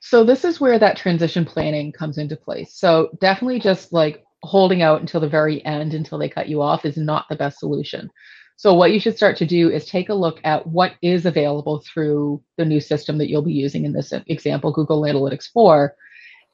So 0.00 0.24
this 0.24 0.44
is 0.44 0.60
where 0.60 0.78
that 0.78 0.96
transition 0.96 1.44
planning 1.44 1.92
comes 1.92 2.16
into 2.18 2.34
place. 2.34 2.72
So 2.72 3.10
definitely 3.20 3.60
just 3.60 3.92
like 3.92 4.24
holding 4.42 4.82
out 4.82 5.00
until 5.00 5.20
the 5.20 5.28
very 5.28 5.64
end 5.64 5.94
until 5.94 6.18
they 6.18 6.28
cut 6.28 6.48
you 6.48 6.62
off 6.62 6.84
is 6.84 6.96
not 6.96 7.26
the 7.28 7.36
best 7.36 7.58
solution. 7.58 8.10
So 8.56 8.74
what 8.74 8.92
you 8.92 9.00
should 9.00 9.16
start 9.16 9.36
to 9.38 9.46
do 9.46 9.70
is 9.70 9.86
take 9.86 10.10
a 10.10 10.14
look 10.14 10.38
at 10.44 10.66
what 10.66 10.92
is 11.00 11.24
available 11.24 11.82
through 11.86 12.42
the 12.58 12.64
new 12.64 12.80
system 12.80 13.16
that 13.18 13.30
you'll 13.30 13.40
be 13.42 13.52
using 13.52 13.86
in 13.86 13.92
this 13.92 14.12
example, 14.26 14.70
Google 14.70 15.02
Analytics 15.02 15.50
4, 15.50 15.94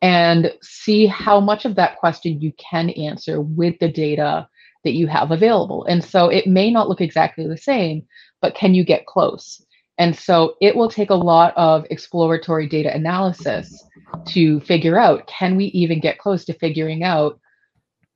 and 0.03 0.53
see 0.63 1.07
how 1.07 1.41
much 1.41 1.65
of 1.65 1.75
that 1.75 1.97
question 1.97 2.41
you 2.41 2.53
can 2.59 2.91
answer 2.91 3.41
with 3.41 3.79
the 3.81 3.89
data 3.89 4.49
that 4.85 4.93
you 4.93 5.09
have 5.09 5.33
available. 5.33 5.85
And 5.87 6.05
so 6.05 6.29
it 6.29 6.47
may 6.47 6.71
not 6.71 6.89
look 6.89 7.01
exactly 7.01 7.47
the 7.49 7.57
same, 7.57 8.07
but 8.41 8.55
can 8.55 8.73
you 8.73 8.85
get 8.85 9.07
close? 9.07 9.61
And 9.99 10.17
so 10.17 10.55
it 10.61 10.77
will 10.77 10.91
take 10.91 11.11
a 11.11 11.15
lot 11.15 11.55
of 11.57 11.87
exploratory 11.91 12.69
data 12.69 12.95
analysis 12.95 13.83
to 14.27 14.61
figure 14.61 14.99
out 14.99 15.27
can 15.27 15.57
we 15.57 15.67
even 15.67 16.01
get 16.01 16.19
close 16.19 16.45
to 16.45 16.53
figuring 16.53 17.03
out 17.03 17.41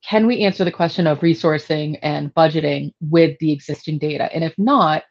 can 0.02 0.26
we 0.26 0.40
answer 0.40 0.64
the 0.64 0.72
question 0.72 1.06
of 1.06 1.20
resourcing 1.20 1.98
and 2.02 2.34
budgeting 2.34 2.92
with 3.00 3.38
the 3.38 3.52
existing 3.52 3.98
data? 3.98 4.32
And 4.34 4.44
if 4.44 4.54
not, 4.58 5.04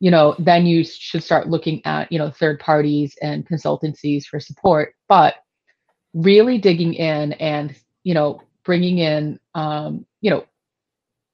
you 0.00 0.10
know, 0.10 0.34
then 0.38 0.66
you 0.66 0.84
should 0.84 1.22
start 1.22 1.48
looking 1.48 1.80
at, 1.84 2.10
you 2.10 2.18
know, 2.18 2.30
third 2.30 2.58
parties 2.58 3.16
and 3.22 3.46
consultancies 3.46 4.24
for 4.24 4.40
support. 4.40 4.94
But 5.08 5.36
really 6.12 6.58
digging 6.58 6.94
in 6.94 7.32
and, 7.34 7.74
you 8.02 8.14
know, 8.14 8.42
bringing 8.64 8.98
in, 8.98 9.38
um, 9.54 10.04
you 10.20 10.30
know, 10.30 10.44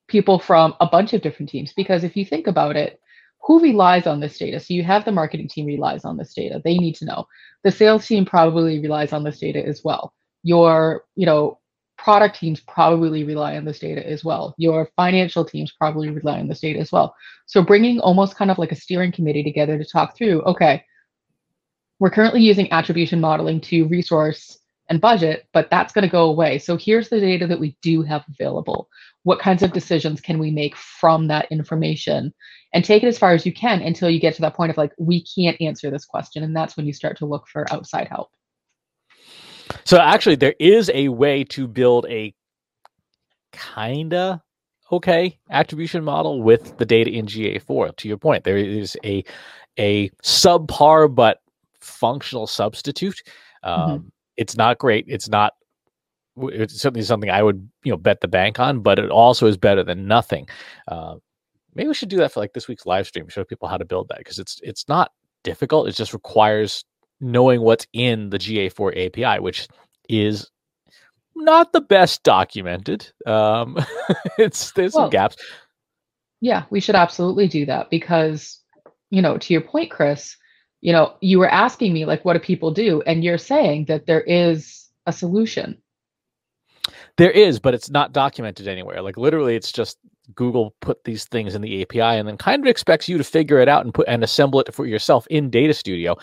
people 0.07 0.39
from 0.39 0.75
a 0.81 0.87
bunch 0.87 1.13
of 1.13 1.23
different 1.23 1.49
teams. 1.49 1.73
Because 1.73 2.05
if 2.05 2.17
you 2.17 2.25
think 2.25 2.47
about 2.47 2.77
it, 2.77 3.01
who 3.41 3.61
relies 3.61 4.07
on 4.07 4.21
this 4.21 4.39
data? 4.39 4.61
So 4.61 4.75
you 4.75 4.83
have 4.83 5.05
the 5.05 5.13
marketing 5.13 5.49
team 5.49 5.65
relies 5.65 6.05
on 6.05 6.19
this 6.19 6.35
data. 6.35 6.61
They 6.63 6.77
need 6.77 6.95
to 6.97 7.07
know. 7.07 7.27
The 7.65 7.71
sales 7.71 8.07
team 8.07 8.27
probably 8.27 8.81
relies 8.81 9.13
on 9.15 9.25
this 9.25 9.39
data 9.39 9.65
as 9.65 9.83
well. 9.83 10.13
Your, 10.43 11.05
you 11.17 11.25
know, 11.25 11.59
product 11.99 12.39
teams 12.39 12.61
probably 12.61 13.25
rely 13.25 13.57
on 13.57 13.65
this 13.65 13.81
data 13.81 14.09
as 14.09 14.25
well. 14.25 14.55
Your 14.57 14.89
financial 14.97 15.45
teams 15.45 15.73
probably 15.73 16.09
rely 16.11 16.39
on 16.39 16.49
this 16.49 16.61
data 16.61 16.79
as 16.79 16.93
well. 16.93 17.15
So 17.47 17.63
bringing 17.63 18.01
almost 18.01 18.37
kind 18.37 18.51
of 18.51 18.59
like 18.59 18.73
a 18.73 18.77
steering 18.77 19.13
committee 19.13 19.43
together 19.43 19.77
to 19.77 19.85
talk 19.85 20.17
through, 20.17 20.43
okay, 20.43 20.85
we're 21.99 22.11
currently 22.11 22.41
using 22.41 22.71
attribution 22.73 23.21
modeling 23.21 23.61
to 23.63 23.89
resource 23.89 24.59
and 24.89 25.01
budget, 25.01 25.47
but 25.53 25.69
that's 25.71 25.93
going 25.93 26.05
to 26.05 26.11
go 26.11 26.31
away. 26.31 26.59
So 26.59 26.77
here's 26.77 27.09
the 27.09 27.21
data 27.21 27.47
that 27.47 27.61
we 27.61 27.77
do 27.83 28.03
have 28.03 28.25
available. 28.31 28.89
What 29.25 29.41
kinds 29.41 29.63
of 29.63 29.73
decisions 29.73 30.21
can 30.21 30.39
we 30.39 30.51
make 30.51 30.77
from 30.77 31.29
that 31.29 31.51
information? 31.51 32.33
And 32.73 32.85
take 32.85 33.03
it 33.03 33.09
as 33.09 33.19
far 33.19 33.33
as 33.33 33.45
you 33.45 33.53
can 33.53 33.83
until 33.83 34.09
you 34.09 34.21
get 34.21 34.35
to 34.37 34.43
that 34.43 34.55
point 34.55 34.71
of 34.71 34.79
like, 34.79 34.93
we 34.99 35.25
can't 35.25 35.61
answer 35.61 35.91
this 35.91 36.05
question. 36.05 36.43
And 36.43 36.55
that's 36.55 36.77
when 36.77 36.87
you 36.87 36.93
start 36.93 37.19
to 37.19 37.27
look 37.27 37.49
for 37.49 37.71
outside 37.73 38.09
help. 38.09 38.31
So 39.85 39.99
actually, 39.99 40.37
there 40.37 40.55
is 40.59 40.91
a 40.95 41.09
way 41.09 41.45
to 41.45 41.67
build 41.67 42.07
a 42.09 42.35
kinda 43.53 44.43
okay 44.91 45.39
attribution 45.51 46.05
model 46.05 46.43
with 46.43 46.77
the 46.79 46.87
data 46.87 47.11
in 47.11 47.27
GA4. 47.27 47.97
To 47.97 48.09
your 48.09 48.19
point, 48.19 48.45
there 48.45 48.57
is 48.57 48.97
a 49.05 49.25
a 49.79 50.11
subpar 50.23 51.15
but 51.15 51.39
functional 51.81 52.47
substitute. 52.47 53.23
Mm-hmm. 53.65 53.81
Um, 53.81 53.91
mm-hmm. 53.91 54.09
It's 54.37 54.57
not 54.57 54.79
great. 54.79 55.05
It's 55.09 55.29
not. 55.29 55.55
It's 56.41 56.81
certainly 56.81 57.03
something 57.03 57.31
I 57.31 57.43
would 57.43 57.69
you 57.83 57.93
know 57.93 57.97
bet 57.97 58.21
the 58.21 58.29
bank 58.29 58.61
on, 58.61 58.81
but 58.81 58.99
it 58.99 59.11
also 59.11 59.47
is 59.47 59.57
better 59.57 59.83
than 59.83 60.07
nothing. 60.07 60.49
Uh, 60.87 61.17
maybe 61.75 61.89
we 61.89 61.95
should 61.95 62.09
do 62.09 62.19
that 62.19 62.33
for 62.33 62.41
like 62.41 62.53
this 62.53 62.69
week's 62.69 62.87
live 62.87 63.07
stream. 63.07 63.29
Show 63.29 63.45
people 63.45 63.69
how 63.69 63.77
to 63.77 63.85
build 63.85 64.09
that 64.09 64.19
because 64.19 64.39
it's 64.39 64.61
it's 64.63 64.89
not 64.89 65.13
difficult. 65.43 65.89
It 65.89 65.97
just 65.97 66.13
requires 66.13 66.85
knowing 67.21 67.61
what's 67.63 67.87
in 67.93 68.31
the 68.31 68.39
GA4 68.39 69.07
API, 69.07 69.41
which 69.41 69.69
is 70.09 70.51
not 71.35 71.73
the 71.73 71.81
best 71.81 72.23
documented. 72.23 73.11
Um, 73.27 73.77
it's 74.39 74.73
there's 74.73 74.95
well, 74.95 75.05
some 75.05 75.11
gaps. 75.11 75.37
Yeah, 76.41 76.65
we 76.71 76.81
should 76.81 76.95
absolutely 76.95 77.49
do 77.49 77.67
that 77.67 77.91
because, 77.91 78.61
you 79.11 79.23
know, 79.23 79.39
to 79.39 79.53
your 79.53 79.63
point, 79.63 79.91
Chris, 79.91 80.37
you 80.81 80.93
know, 80.93 81.15
you 81.21 81.39
were 81.39 81.49
asking 81.49 81.93
me 81.93 82.05
like, 82.05 82.25
what 82.25 82.35
do 82.35 82.39
people 82.39 82.71
do, 82.71 83.03
and 83.03 83.25
you're 83.25 83.39
saying 83.39 83.87
that 83.87 84.07
there 84.07 84.23
is 84.23 84.89
a 85.07 85.13
solution. 85.13 85.77
There 87.17 87.31
is, 87.31 87.59
but 87.59 87.75
it's 87.75 87.91
not 87.91 88.13
documented 88.13 88.69
anywhere. 88.69 89.03
Like 89.03 89.17
literally, 89.17 89.57
it's 89.57 89.73
just 89.73 89.99
Google 90.35 90.75
put 90.81 91.03
these 91.05 91.25
things 91.25 91.55
in 91.55 91.63
the 91.63 91.83
API 91.83 92.01
and 92.01 92.29
then 92.29 92.37
kind 92.37 92.63
of 92.63 92.69
expects 92.69 93.09
you 93.09 93.19
to 93.19 93.25
figure 93.25 93.59
it 93.59 93.69
out 93.69 93.85
and 93.85 93.93
put 93.93 94.07
and 94.07 94.23
assemble 94.23 94.61
it 94.61 94.73
for 94.73 94.87
yourself 94.87 95.27
in 95.29 95.51
Data 95.51 95.75
Studio 95.75 96.17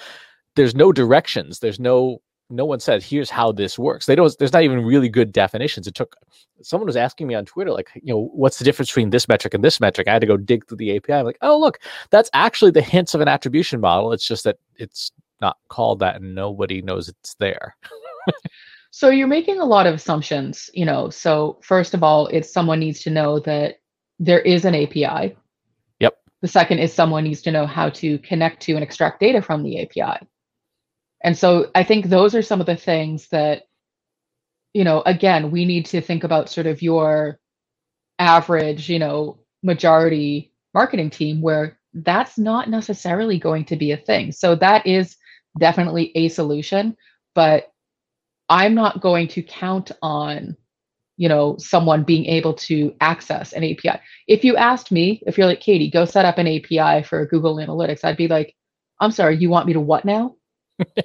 there's 0.56 0.76
no 0.76 0.92
directions. 0.92 1.60
There's 1.60 1.80
no 1.80 2.22
no 2.50 2.66
one 2.66 2.80
said 2.80 3.02
here's 3.02 3.30
how 3.30 3.52
this 3.52 3.80
works. 3.80 4.06
They 4.06 4.16
don't. 4.16 4.34
There's 4.38 4.54
not 4.54 4.64
even 4.64 4.86
really 4.86 5.10
good 5.10 5.32
definitions. 5.32 5.88
It 5.88 5.96
took 5.96 6.16
someone 6.62 6.86
was 6.86 6.96
asking 6.96 7.28
me 7.28 7.36
on 7.36 7.46
Twitter 7.46 7.72
like 7.72 7.90
you 7.96 8.14
know 8.14 8.30
what's 8.34 8.60
the 8.60 8.66
difference 8.66 8.90
between 8.90 9.10
this 9.10 9.28
metric 9.28 9.54
and 9.54 9.64
this 9.64 9.80
metric. 9.80 10.08
I 10.08 10.14
had 10.14 10.22
to 10.22 10.28
go 10.28 10.38
dig 10.38 10.68
through 10.68 10.78
the 10.78 10.96
API. 10.96 11.14
I'm 11.14 11.26
like 11.26 11.40
oh 11.42 11.60
look 11.60 11.80
that's 12.12 12.30
actually 12.34 12.72
the 12.72 12.82
hints 12.82 13.14
of 13.14 13.22
an 13.22 13.28
attribution 13.28 13.80
model. 13.80 14.12
It's 14.12 14.28
just 14.28 14.44
that 14.44 14.58
it's 14.76 15.12
not 15.42 15.58
called 15.70 16.00
that 16.00 16.18
and 16.18 16.36
nobody 16.36 16.82
knows 16.82 17.10
it's 17.10 17.34
there. 17.36 17.76
so 18.92 19.10
you're 19.10 19.28
making 19.28 19.60
a 19.60 19.66
lot 19.66 19.88
of 19.88 19.96
assumptions. 19.96 20.70
You 20.74 20.86
know. 20.86 21.10
So 21.10 21.60
first 21.64 21.94
of 21.94 22.04
all, 22.04 22.28
it's 22.28 22.52
someone 22.52 22.80
needs 22.80 23.02
to 23.02 23.10
know 23.10 23.40
that 23.40 23.80
there 24.20 24.42
is 24.42 24.66
an 24.66 24.76
API. 24.76 25.36
Yep. 26.00 26.18
The 26.42 26.48
second 26.48 26.80
is 26.80 26.94
someone 26.94 27.24
needs 27.24 27.42
to 27.42 27.52
know 27.52 27.66
how 27.66 27.90
to 27.90 28.20
connect 28.20 28.62
to 28.64 28.76
and 28.76 28.84
extract 28.84 29.20
data 29.20 29.42
from 29.42 29.64
the 29.64 29.82
API 29.82 30.26
and 31.24 31.38
so 31.38 31.72
I 31.76 31.84
think 31.84 32.06
those 32.06 32.36
are 32.36 32.42
some 32.42 32.60
of 32.60 32.68
the 32.68 32.76
things 32.76 33.28
that, 33.30 33.64
you 34.74 34.84
know, 34.84 35.02
again, 35.06 35.52
we 35.52 35.66
need 35.66 35.86
to 35.88 36.02
think 36.02 36.24
about 36.24 36.50
sort 36.50 36.68
of 36.68 36.82
your 36.82 37.40
average, 38.20 38.90
you 38.90 39.00
know, 39.00 39.40
majority 39.64 40.52
marketing 40.74 41.10
team 41.10 41.42
where 41.42 41.80
that's 41.94 42.38
not 42.38 42.70
necessarily 42.70 43.40
going 43.40 43.66
to 43.66 43.76
be 43.76 43.92
a 43.92 43.98
thing. 43.98 44.32
So 44.32 44.56
that 44.56 44.86
is 44.86 45.16
definitely 45.58 46.12
a 46.16 46.28
solution, 46.30 46.96
but 47.34 47.72
I'm 48.50 48.76
not 48.76 49.02
going 49.02 49.28
to 49.30 49.42
count 49.42 49.92
on 50.02 50.56
you 51.18 51.30
know 51.30 51.56
someone 51.58 52.04
being 52.04 52.26
able 52.26 52.54
to 52.54 52.94
access 53.00 53.54
an 53.54 53.64
API. 53.64 54.02
If 54.28 54.44
you 54.44 54.58
asked 54.58 54.92
me, 54.92 55.22
if 55.26 55.38
you're 55.38 55.48
like 55.48 55.62
Katie, 55.62 55.90
go 55.90 56.06
set 56.06 56.26
up 56.26 56.38
an 56.38 56.48
API 56.48 57.04
for 57.04 57.26
Google 57.26 57.56
Analytics, 57.56 58.04
I'd 58.04 58.18
be 58.18 58.28
like, 58.28 58.54
I'm 59.00 59.12
sorry, 59.12 59.38
you 59.38 59.50
want 59.50 59.68
me 59.68 59.74
to 59.74 59.80
what 59.80 60.06
now? 60.06 60.36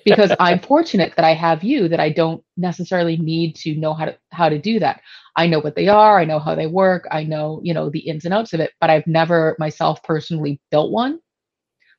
Because 0.05 0.33
I'm 0.41 0.61
fortunate 0.61 1.15
that 1.17 1.25
I 1.25 1.35
have 1.35 1.63
you 1.63 1.89
that 1.89 2.01
I 2.01 2.11
don't 2.11 2.43
necessarily 2.57 3.17
need 3.17 3.55
to 3.57 3.75
know 3.77 3.95
how 3.95 4.07
to 4.07 4.19
how 4.31 4.49
to 4.49 4.59
do 4.59 4.79
that. 4.81 5.01
I 5.37 5.47
know 5.47 5.61
what 5.61 5.77
they 5.77 5.89
are, 5.89 6.19
I 6.19 6.25
know 6.25 6.39
how 6.39 6.55
they 6.55 6.67
work, 6.67 7.07
I 7.11 7.25
know, 7.25 7.61
you 7.63 7.73
know, 7.75 7.91
the 7.91 8.01
ins 8.01 8.25
and 8.25 8.35
outs 8.35 8.53
of 8.53 8.61
it, 8.61 8.73
but 8.81 8.91
I've 8.91 9.07
never 9.07 9.57
myself 9.59 10.03
personally 10.03 10.61
built 10.71 10.91
one. 10.91 11.21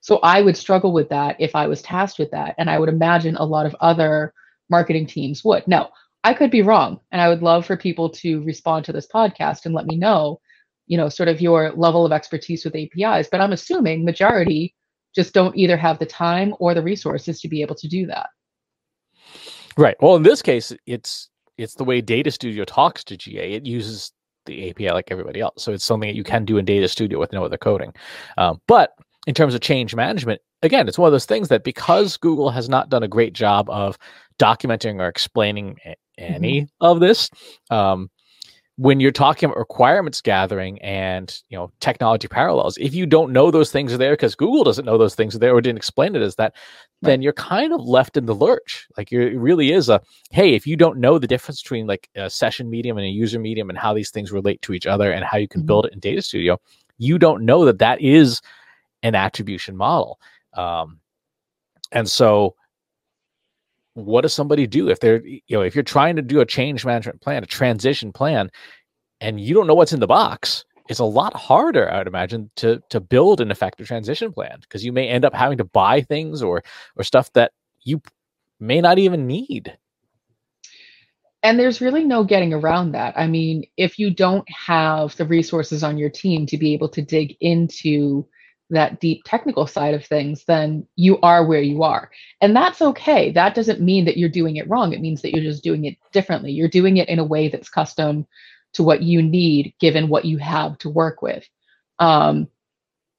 So 0.01 0.17
I 0.23 0.41
would 0.41 0.57
struggle 0.57 0.93
with 0.93 1.09
that 1.09 1.35
if 1.39 1.55
I 1.55 1.67
was 1.67 1.81
tasked 1.81 2.19
with 2.19 2.31
that 2.31 2.55
and 2.57 2.69
I 2.69 2.79
would 2.79 2.89
imagine 2.89 3.35
a 3.35 3.45
lot 3.45 3.65
of 3.65 3.75
other 3.79 4.33
marketing 4.69 5.05
teams 5.05 5.43
would. 5.43 5.67
Now, 5.67 5.91
I 6.23 6.33
could 6.33 6.51
be 6.51 6.61
wrong 6.63 6.99
and 7.11 7.21
I 7.21 7.29
would 7.29 7.41
love 7.41 7.65
for 7.65 7.77
people 7.77 8.09
to 8.09 8.43
respond 8.43 8.85
to 8.85 8.91
this 8.91 9.07
podcast 9.07 9.65
and 9.65 9.73
let 9.73 9.85
me 9.85 9.97
know, 9.97 10.39
you 10.87 10.97
know, 10.97 11.09
sort 11.09 11.29
of 11.29 11.39
your 11.39 11.71
level 11.71 12.05
of 12.05 12.11
expertise 12.11 12.65
with 12.65 12.75
APIs, 12.75 13.27
but 13.31 13.41
I'm 13.41 13.53
assuming 13.53 14.03
majority 14.03 14.75
just 15.15 15.33
don't 15.33 15.55
either 15.55 15.77
have 15.77 15.99
the 15.99 16.05
time 16.05 16.53
or 16.59 16.73
the 16.73 16.81
resources 16.81 17.41
to 17.41 17.47
be 17.47 17.61
able 17.61 17.75
to 17.75 17.87
do 17.87 18.05
that. 18.07 18.29
Right. 19.77 19.95
Well, 20.01 20.15
in 20.15 20.23
this 20.23 20.41
case, 20.41 20.73
it's 20.85 21.29
it's 21.57 21.75
the 21.75 21.83
way 21.83 22.01
Data 22.01 22.31
Studio 22.31 22.65
talks 22.65 23.03
to 23.05 23.17
GA. 23.17 23.53
It 23.53 23.65
uses 23.65 24.11
the 24.45 24.69
API 24.69 24.91
like 24.91 25.11
everybody 25.11 25.39
else, 25.39 25.63
so 25.63 25.71
it's 25.71 25.85
something 25.85 26.09
that 26.09 26.15
you 26.15 26.23
can 26.23 26.45
do 26.45 26.57
in 26.57 26.65
Data 26.65 26.87
Studio 26.87 27.19
with 27.19 27.31
no 27.31 27.45
other 27.45 27.57
coding. 27.57 27.93
Um, 28.37 28.59
but 28.67 28.91
in 29.27 29.33
terms 29.33 29.53
of 29.53 29.61
change 29.61 29.95
management, 29.95 30.41
again, 30.63 30.87
it's 30.87 30.97
one 30.97 31.07
of 31.07 31.11
those 31.11 31.25
things 31.25 31.49
that 31.49 31.63
because 31.63 32.17
Google 32.17 32.49
has 32.49 32.67
not 32.67 32.89
done 32.89 33.03
a 33.03 33.07
great 33.07 33.33
job 33.33 33.69
of 33.69 33.97
documenting 34.39 34.99
or 34.99 35.07
explaining 35.07 35.77
any 36.17 36.61
mm-hmm. 36.61 36.85
of 36.85 36.99
this, 36.99 37.29
um, 37.69 38.09
when 38.81 38.99
you're 38.99 39.11
talking 39.11 39.45
about 39.45 39.59
requirements 39.59 40.21
gathering 40.21 40.81
and 40.81 41.43
you 41.49 41.57
know 41.57 41.71
technology 41.81 42.27
parallels 42.27 42.79
if 42.79 42.95
you 42.95 43.05
don't 43.05 43.31
know 43.31 43.51
those 43.51 43.71
things 43.71 43.93
are 43.93 43.97
there 43.97 44.13
because 44.13 44.33
google 44.33 44.63
doesn't 44.63 44.85
know 44.85 44.97
those 44.97 45.13
things 45.13 45.35
are 45.35 45.39
there 45.39 45.53
or 45.53 45.61
didn't 45.61 45.77
explain 45.77 46.15
it 46.15 46.21
as 46.23 46.35
that 46.35 46.51
right. 46.53 47.09
then 47.09 47.21
you're 47.21 47.31
kind 47.33 47.73
of 47.73 47.81
left 47.81 48.17
in 48.17 48.25
the 48.25 48.33
lurch 48.33 48.87
like 48.97 49.11
it 49.11 49.37
really 49.37 49.71
is 49.71 49.87
a 49.87 50.01
hey 50.31 50.55
if 50.55 50.65
you 50.65 50.75
don't 50.75 50.97
know 50.97 51.19
the 51.19 51.27
difference 51.27 51.61
between 51.61 51.85
like 51.85 52.09
a 52.15 52.27
session 52.27 52.71
medium 52.71 52.97
and 52.97 53.05
a 53.05 53.09
user 53.09 53.39
medium 53.39 53.69
and 53.69 53.77
how 53.77 53.93
these 53.93 54.09
things 54.09 54.31
relate 54.31 54.59
to 54.63 54.73
each 54.73 54.87
other 54.87 55.11
and 55.11 55.23
how 55.23 55.37
you 55.37 55.47
can 55.47 55.61
mm-hmm. 55.61 55.67
build 55.67 55.85
it 55.85 55.93
in 55.93 55.99
data 55.99 56.21
studio 56.21 56.59
you 56.97 57.19
don't 57.19 57.45
know 57.45 57.65
that 57.65 57.77
that 57.77 58.01
is 58.01 58.41
an 59.03 59.13
attribution 59.13 59.77
model 59.77 60.19
um, 60.55 60.99
and 61.91 62.09
so 62.09 62.55
what 63.93 64.21
does 64.21 64.33
somebody 64.33 64.65
do 64.67 64.89
if 64.89 64.99
they're 64.99 65.25
you 65.25 65.41
know 65.49 65.61
if 65.61 65.75
you're 65.75 65.83
trying 65.83 66.15
to 66.15 66.21
do 66.21 66.39
a 66.39 66.45
change 66.45 66.85
management 66.85 67.21
plan 67.21 67.43
a 67.43 67.47
transition 67.47 68.11
plan 68.11 68.49
and 69.19 69.39
you 69.39 69.53
don't 69.53 69.67
know 69.67 69.73
what's 69.73 69.93
in 69.93 69.99
the 69.99 70.07
box 70.07 70.65
it's 70.89 70.99
a 70.99 71.05
lot 71.05 71.35
harder 71.35 71.91
i 71.91 71.97
would 71.97 72.07
imagine 72.07 72.49
to 72.55 72.81
to 72.89 72.99
build 72.99 73.41
an 73.41 73.51
effective 73.51 73.87
transition 73.87 74.31
plan 74.31 74.57
because 74.61 74.85
you 74.85 74.93
may 74.93 75.07
end 75.07 75.25
up 75.25 75.33
having 75.33 75.57
to 75.57 75.65
buy 75.65 76.01
things 76.01 76.41
or 76.41 76.63
or 76.95 77.03
stuff 77.03 77.31
that 77.33 77.51
you 77.83 78.01
may 78.59 78.79
not 78.79 78.97
even 78.97 79.27
need 79.27 79.77
and 81.43 81.59
there's 81.59 81.81
really 81.81 82.03
no 82.03 82.23
getting 82.23 82.53
around 82.53 82.91
that. 82.91 83.17
I 83.17 83.25
mean, 83.25 83.63
if 83.75 83.97
you 83.97 84.11
don't 84.11 84.47
have 84.49 85.15
the 85.17 85.25
resources 85.25 85.83
on 85.83 85.97
your 85.97 86.09
team 86.09 86.45
to 86.45 86.57
be 86.57 86.73
able 86.73 86.89
to 86.89 87.01
dig 87.01 87.35
into 87.41 88.27
that 88.71 88.99
deep 88.99 89.23
technical 89.25 89.67
side 89.67 89.93
of 89.93 90.05
things, 90.05 90.43
then 90.45 90.87
you 90.95 91.19
are 91.21 91.45
where 91.45 91.61
you 91.61 91.83
are. 91.83 92.09
And 92.41 92.55
that's 92.55 92.81
okay. 92.81 93.31
That 93.31 93.53
doesn't 93.53 93.81
mean 93.81 94.05
that 94.05 94.17
you're 94.17 94.29
doing 94.29 94.55
it 94.55 94.67
wrong. 94.69 94.93
It 94.93 95.01
means 95.01 95.21
that 95.21 95.31
you're 95.31 95.43
just 95.43 95.63
doing 95.63 95.85
it 95.85 95.97
differently. 96.11 96.51
You're 96.51 96.67
doing 96.67 96.97
it 96.97 97.09
in 97.09 97.19
a 97.19 97.23
way 97.23 97.49
that's 97.49 97.69
custom 97.69 98.25
to 98.73 98.83
what 98.83 99.03
you 99.03 99.21
need 99.21 99.73
given 99.79 100.07
what 100.07 100.25
you 100.25 100.37
have 100.37 100.77
to 100.79 100.89
work 100.89 101.21
with. 101.21 101.47
Um, 101.99 102.47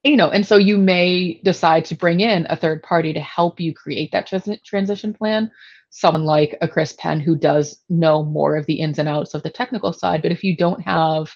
you 0.03 0.17
know, 0.17 0.29
and 0.29 0.45
so 0.45 0.57
you 0.57 0.77
may 0.77 1.39
decide 1.43 1.85
to 1.85 1.95
bring 1.95 2.19
in 2.19 2.45
a 2.49 2.57
third 2.57 2.83
party 2.83 3.13
to 3.13 3.21
help 3.21 3.59
you 3.59 3.73
create 3.73 4.11
that 4.11 4.27
trans- 4.27 4.61
transition 4.65 5.13
plan. 5.13 5.49
Someone 5.91 6.25
like 6.25 6.57
a 6.61 6.67
Chris 6.67 6.93
Penn 6.93 7.19
who 7.19 7.37
does 7.37 7.79
know 7.87 8.23
more 8.23 8.57
of 8.57 8.65
the 8.65 8.81
ins 8.81 8.99
and 8.99 9.07
outs 9.07 9.33
of 9.33 9.43
the 9.43 9.49
technical 9.49 9.93
side. 9.93 10.21
But 10.21 10.31
if 10.31 10.43
you 10.43 10.57
don't 10.57 10.81
have 10.81 11.33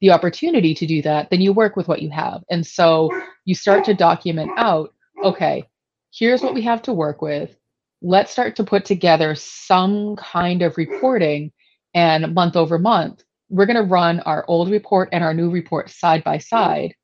the 0.00 0.10
opportunity 0.10 0.74
to 0.74 0.86
do 0.86 1.02
that, 1.02 1.30
then 1.30 1.40
you 1.40 1.52
work 1.52 1.76
with 1.76 1.88
what 1.88 2.02
you 2.02 2.10
have. 2.10 2.42
And 2.50 2.66
so 2.66 3.10
you 3.44 3.54
start 3.54 3.84
to 3.84 3.94
document 3.94 4.50
out 4.56 4.94
okay, 5.22 5.68
here's 6.14 6.40
what 6.40 6.54
we 6.54 6.62
have 6.62 6.80
to 6.80 6.94
work 6.94 7.20
with. 7.20 7.54
Let's 8.00 8.32
start 8.32 8.56
to 8.56 8.64
put 8.64 8.86
together 8.86 9.34
some 9.34 10.16
kind 10.16 10.62
of 10.62 10.78
reporting. 10.78 11.52
And 11.92 12.34
month 12.34 12.56
over 12.56 12.78
month, 12.78 13.22
we're 13.50 13.66
going 13.66 13.76
to 13.76 13.82
run 13.82 14.20
our 14.20 14.46
old 14.48 14.70
report 14.70 15.10
and 15.12 15.22
our 15.22 15.34
new 15.34 15.50
report 15.50 15.90
side 15.90 16.24
by 16.24 16.38
side 16.38 16.94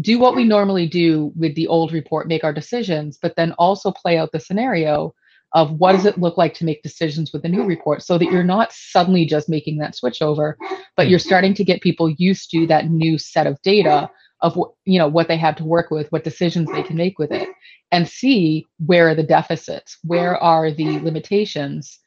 do 0.00 0.18
what 0.18 0.34
we 0.34 0.44
normally 0.44 0.88
do 0.88 1.32
with 1.36 1.54
the 1.54 1.68
old 1.68 1.92
report, 1.92 2.26
make 2.26 2.44
our 2.44 2.52
decisions, 2.52 3.18
but 3.20 3.36
then 3.36 3.52
also 3.52 3.92
play 3.92 4.16
out 4.16 4.32
the 4.32 4.40
scenario 4.40 5.14
of 5.54 5.72
what 5.72 5.92
does 5.92 6.06
it 6.06 6.18
look 6.18 6.38
like 6.38 6.54
to 6.54 6.64
make 6.64 6.82
decisions 6.82 7.32
with 7.32 7.42
the 7.42 7.48
new 7.48 7.64
report 7.64 8.02
so 8.02 8.16
that 8.16 8.30
you're 8.30 8.42
not 8.42 8.72
suddenly 8.72 9.26
just 9.26 9.48
making 9.48 9.78
that 9.78 9.94
switch 9.94 10.22
over, 10.22 10.56
but 10.96 11.08
you're 11.08 11.18
starting 11.18 11.52
to 11.54 11.64
get 11.64 11.82
people 11.82 12.08
used 12.10 12.50
to 12.50 12.66
that 12.66 12.90
new 12.90 13.18
set 13.18 13.46
of 13.46 13.60
data 13.62 14.10
of 14.40 14.58
you 14.84 14.98
know 14.98 15.06
what 15.06 15.28
they 15.28 15.36
have 15.36 15.54
to 15.56 15.64
work 15.64 15.90
with, 15.90 16.10
what 16.10 16.24
decisions 16.24 16.70
they 16.72 16.82
can 16.82 16.96
make 16.96 17.18
with 17.18 17.30
it, 17.30 17.48
and 17.92 18.08
see 18.08 18.66
where 18.84 19.08
are 19.08 19.14
the 19.14 19.22
deficits, 19.22 19.98
where 20.02 20.36
are 20.36 20.70
the 20.70 20.98
limitations, 21.00 22.00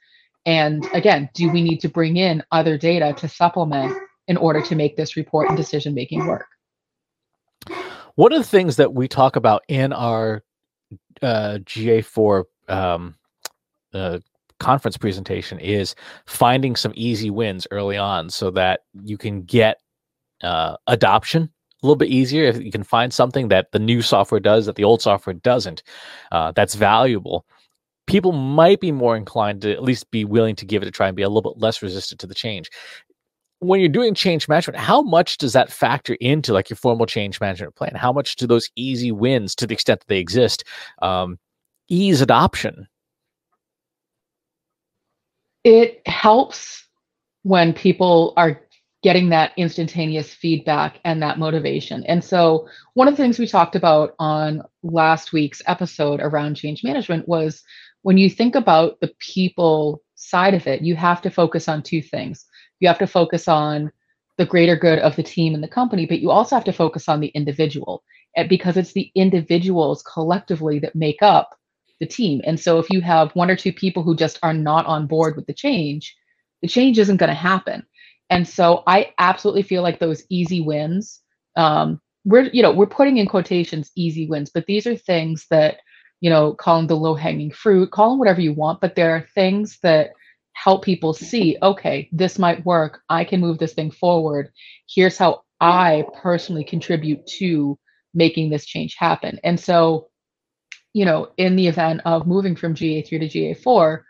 and 0.46 0.86
again, 0.94 1.30
do 1.34 1.50
we 1.50 1.64
need 1.64 1.80
to 1.80 1.90
bring 1.90 2.18
in 2.18 2.44
other 2.52 2.78
data 2.78 3.14
to 3.18 3.28
supplement 3.28 3.98
in 4.28 4.38
order 4.38 4.62
to 4.62 4.76
make 4.76 4.96
this 4.96 5.18
report 5.18 5.48
and 5.50 5.58
decision 5.58 5.94
making 5.94 6.28
work? 6.28 6.46
One 8.16 8.32
of 8.32 8.40
the 8.40 8.48
things 8.48 8.76
that 8.78 8.94
we 8.94 9.08
talk 9.08 9.36
about 9.36 9.64
in 9.68 9.92
our 9.92 10.44
uh, 11.22 11.60
GA4 11.64 12.44
um, 12.68 13.16
uh, 13.96 14.20
conference 14.60 14.98
presentation 14.98 15.60
is 15.60 15.96
finding 16.26 16.76
some 16.76 16.94
easy 16.96 17.30
wins 17.30 17.68
early 17.72 17.98
on 17.98 18.30
so 18.30 18.52
that 18.52 18.82
you 19.04 19.18
can 19.18 19.42
get 19.44 19.78
uh, 20.44 20.76
adoption 20.88 21.50
a 21.84 21.86
little 21.86 21.96
bit 21.96 22.10
easier 22.10 22.46
if 22.46 22.62
you 22.62 22.72
can 22.72 22.84
find 22.84 23.14
something 23.14 23.48
that 23.50 23.72
the 23.72 23.80
new 23.80 24.02
software 24.02 24.40
does 24.40 24.66
that 24.66 24.76
the 24.76 24.84
old 24.84 25.02
software 25.02 25.34
doesn't 25.34 25.84
uh, 26.32 26.52
that's 26.52 26.76
valuable 26.76 27.46
people 28.08 28.32
might 28.32 28.80
be 28.80 28.92
more 28.92 29.18
inclined 29.18 29.62
to 29.62 29.72
at 29.72 29.84
least 29.84 30.10
be 30.12 30.24
willing 30.24 30.56
to 30.56 30.66
give 30.66 30.82
it 30.82 30.88
a 30.88 30.92
try 30.92 31.08
and 31.08 31.18
be 31.18 31.24
a 31.24 31.30
little 31.30 31.54
bit 31.54 31.62
less 31.62 31.82
resistant 31.82 32.20
to 32.20 32.28
the 32.28 32.36
change 32.36 32.70
when 33.60 33.80
you're 33.80 33.90
doing 33.90 34.14
change 34.14 34.48
management, 34.48 34.78
how 34.78 35.02
much 35.02 35.38
does 35.38 35.54
that 35.54 35.72
factor 35.72 36.16
into 36.16 36.54
like 36.54 36.70
your 36.70 36.78
formal 36.78 37.06
change 37.06 37.40
management 37.40 37.76
plan? 37.76 37.94
How 37.96 38.12
much 38.12 38.36
do 38.36 38.46
those 38.46 38.70
easy 38.76 39.12
wins, 39.12 39.56
to 39.56 39.68
the 39.68 39.74
extent 39.74 40.02
that 40.02 40.08
they 40.08 40.20
exist, 40.20 40.64
um, 41.02 41.40
ease 41.88 42.22
adoption? 42.22 42.88
It 45.66 46.02
helps 46.08 46.86
when 47.44 47.74
people 47.74 48.34
are 48.38 48.62
getting 49.04 49.30
that 49.30 49.52
instantaneous 49.58 50.34
feedback 50.34 51.02
and 51.04 51.22
that 51.22 51.38
motivation. 51.38 52.06
And 52.06 52.24
so, 52.24 52.70
one 52.94 53.10
of 53.10 53.18
the 53.18 53.22
things 53.22 53.38
we 53.38 53.48
talked 53.48 53.76
about 53.76 54.16
on 54.18 54.64
last 54.82 55.34
week's 55.34 55.62
episode 55.68 56.22
around 56.22 56.56
change 56.56 56.86
management 56.86 57.28
was 57.28 57.62
when 58.04 58.18
you 58.18 58.30
think 58.30 58.56
about 58.56 59.00
the 59.02 59.12
people 59.20 60.02
side 60.16 60.54
of 60.54 60.68
it, 60.68 60.82
you 60.82 60.96
have 60.96 61.22
to 61.24 61.30
focus 61.30 61.68
on 61.68 61.84
two 61.84 62.02
things 62.02 62.46
you 62.80 62.88
have 62.88 63.00
to 63.00 63.08
focus 63.08 63.48
on 63.48 63.92
the 64.38 64.46
greater 64.46 64.76
good 64.76 65.00
of 65.00 65.16
the 65.16 65.24
team 65.24 65.54
and 65.54 65.64
the 65.64 65.68
company, 65.68 66.06
but 66.06 66.20
you 66.20 66.30
also 66.30 66.56
have 66.56 66.66
to 66.66 66.74
focus 66.74 67.08
on 67.08 67.20
the 67.20 67.28
individual 67.28 68.04
eh, 68.36 68.46
because 68.48 68.78
it's 68.78 68.94
the 68.94 69.12
individuals 69.16 70.04
collectively 70.04 70.80
that 70.80 70.96
make 70.96 71.22
up 71.22 71.58
the 72.00 72.06
team. 72.06 72.42
And 72.46 72.60
so 72.60 72.80
if 72.80 72.90
you 72.90 73.02
have 73.02 73.32
one 73.36 73.50
or 73.50 73.56
two 73.56 73.74
people 73.74 74.04
who 74.04 74.16
just 74.16 74.40
are 74.44 74.54
not 74.54 74.86
on 74.86 75.08
board 75.08 75.36
with 75.36 75.46
the 75.48 75.54
change, 75.54 76.16
the 76.62 76.68
change 76.68 77.00
isn't 77.00 77.18
going 77.18 77.30
to 77.30 77.36
happen. 77.36 77.86
And 78.30 78.48
so 78.48 78.84
I 78.88 79.14
absolutely 79.20 79.64
feel 79.64 79.84
like 79.84 80.00
those 80.00 80.24
easy 80.30 80.62
wins, 80.62 81.22
um, 81.56 82.02
we're 82.26 82.50
you 82.52 82.64
know 82.64 82.72
we're 82.72 82.88
putting 82.88 83.18
in 83.18 83.28
quotations 83.28 83.92
easy 83.96 84.28
wins, 84.28 84.50
but 84.54 84.66
these 84.66 84.88
are 84.88 84.96
things 84.96 85.46
that 85.52 85.78
you 86.22 86.30
know 86.30 86.54
call 86.54 86.78
them 86.78 86.88
the 86.88 86.96
low 86.96 87.14
hanging 87.14 87.52
fruit, 87.52 87.92
call 87.92 88.10
them 88.12 88.20
whatever 88.20 88.42
you 88.42 88.54
want, 88.54 88.82
but 88.82 88.96
there 88.96 89.16
are 89.16 89.28
things 89.36 89.78
that 89.84 90.12
help 90.54 90.84
people 90.84 91.14
see 91.14 91.58
okay 91.62 92.10
this 92.14 92.40
might 92.40 92.66
work 92.66 93.02
i 93.10 93.24
can 93.26 93.42
move 93.42 93.58
this 93.60 93.74
thing 93.74 93.92
forward 93.92 94.50
here's 94.90 95.18
how 95.18 95.42
i 95.60 96.04
personally 96.22 96.64
contribute 96.64 97.26
to 97.28 97.78
making 98.14 98.50
this 98.50 98.66
change 98.66 98.96
happen 98.98 99.38
and 99.44 99.60
so 99.60 100.08
you 100.96 101.04
know 101.04 101.28
in 101.38 101.58
the 101.58 101.68
event 101.68 102.02
of 102.06 102.26
moving 102.26 102.56
from 102.56 102.74
ga3 102.74 103.08
to 103.08 103.28
ga4 103.28 104.02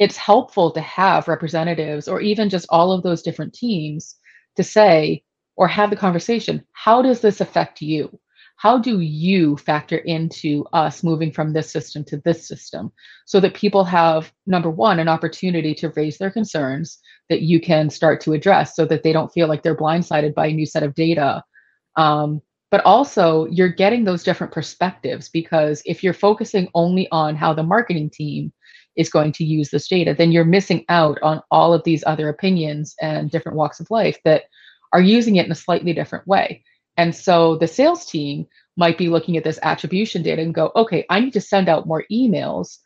it's 0.00 0.16
helpful 0.16 0.72
to 0.72 0.80
have 0.80 1.28
representatives 1.28 2.08
or 2.08 2.20
even 2.20 2.50
just 2.50 2.66
all 2.70 2.90
of 2.90 3.02
those 3.02 3.22
different 3.22 3.54
teams 3.54 4.16
to 4.56 4.64
say 4.64 5.22
or 5.56 5.68
have 5.68 5.90
the 5.90 5.96
conversation 5.96 6.64
how 6.72 7.00
does 7.00 7.20
this 7.20 7.40
affect 7.40 7.80
you? 7.80 8.18
How 8.56 8.78
do 8.78 9.00
you 9.00 9.56
factor 9.56 9.96
into 9.96 10.64
us 10.72 11.02
moving 11.02 11.32
from 11.32 11.52
this 11.52 11.70
system 11.70 12.04
to 12.04 12.18
this 12.18 12.46
system 12.46 12.92
so 13.26 13.40
that 13.40 13.54
people 13.54 13.84
have 13.84 14.32
number 14.46 14.70
one 14.70 14.98
an 15.00 15.08
opportunity 15.08 15.74
to 15.76 15.92
raise 15.96 16.18
their 16.18 16.30
concerns 16.30 16.98
that 17.28 17.42
you 17.42 17.60
can 17.60 17.90
start 17.90 18.20
to 18.22 18.32
address 18.32 18.76
so 18.76 18.84
that 18.86 19.02
they 19.02 19.12
don't 19.12 19.32
feel 19.32 19.48
like 19.48 19.62
they're 19.62 19.76
blindsided 19.76 20.34
by 20.34 20.46
a 20.46 20.52
new 20.52 20.66
set 20.66 20.82
of 20.82 20.94
data 20.94 21.42
um, 21.96 22.40
but 22.74 22.84
also 22.84 23.46
you're 23.52 23.68
getting 23.68 24.02
those 24.02 24.24
different 24.24 24.52
perspectives 24.52 25.28
because 25.28 25.80
if 25.86 26.02
you're 26.02 26.12
focusing 26.12 26.68
only 26.74 27.06
on 27.12 27.36
how 27.36 27.54
the 27.54 27.62
marketing 27.62 28.10
team 28.10 28.52
is 28.96 29.08
going 29.08 29.30
to 29.30 29.44
use 29.44 29.70
this 29.70 29.86
data 29.86 30.12
then 30.12 30.32
you're 30.32 30.44
missing 30.44 30.84
out 30.88 31.16
on 31.22 31.40
all 31.52 31.72
of 31.72 31.84
these 31.84 32.02
other 32.04 32.28
opinions 32.28 32.96
and 33.00 33.30
different 33.30 33.56
walks 33.56 33.78
of 33.78 33.88
life 33.92 34.18
that 34.24 34.46
are 34.92 35.00
using 35.00 35.36
it 35.36 35.46
in 35.46 35.52
a 35.52 35.54
slightly 35.54 35.92
different 35.92 36.26
way 36.26 36.64
and 36.96 37.14
so 37.14 37.56
the 37.58 37.68
sales 37.68 38.06
team 38.06 38.44
might 38.76 38.98
be 38.98 39.08
looking 39.08 39.36
at 39.36 39.44
this 39.44 39.60
attribution 39.62 40.22
data 40.22 40.42
and 40.42 40.54
go, 40.54 40.72
okay, 40.74 41.04
I 41.08 41.20
need 41.20 41.32
to 41.34 41.40
send 41.40 41.68
out 41.68 41.86
more 41.86 42.04
emails. 42.10 42.78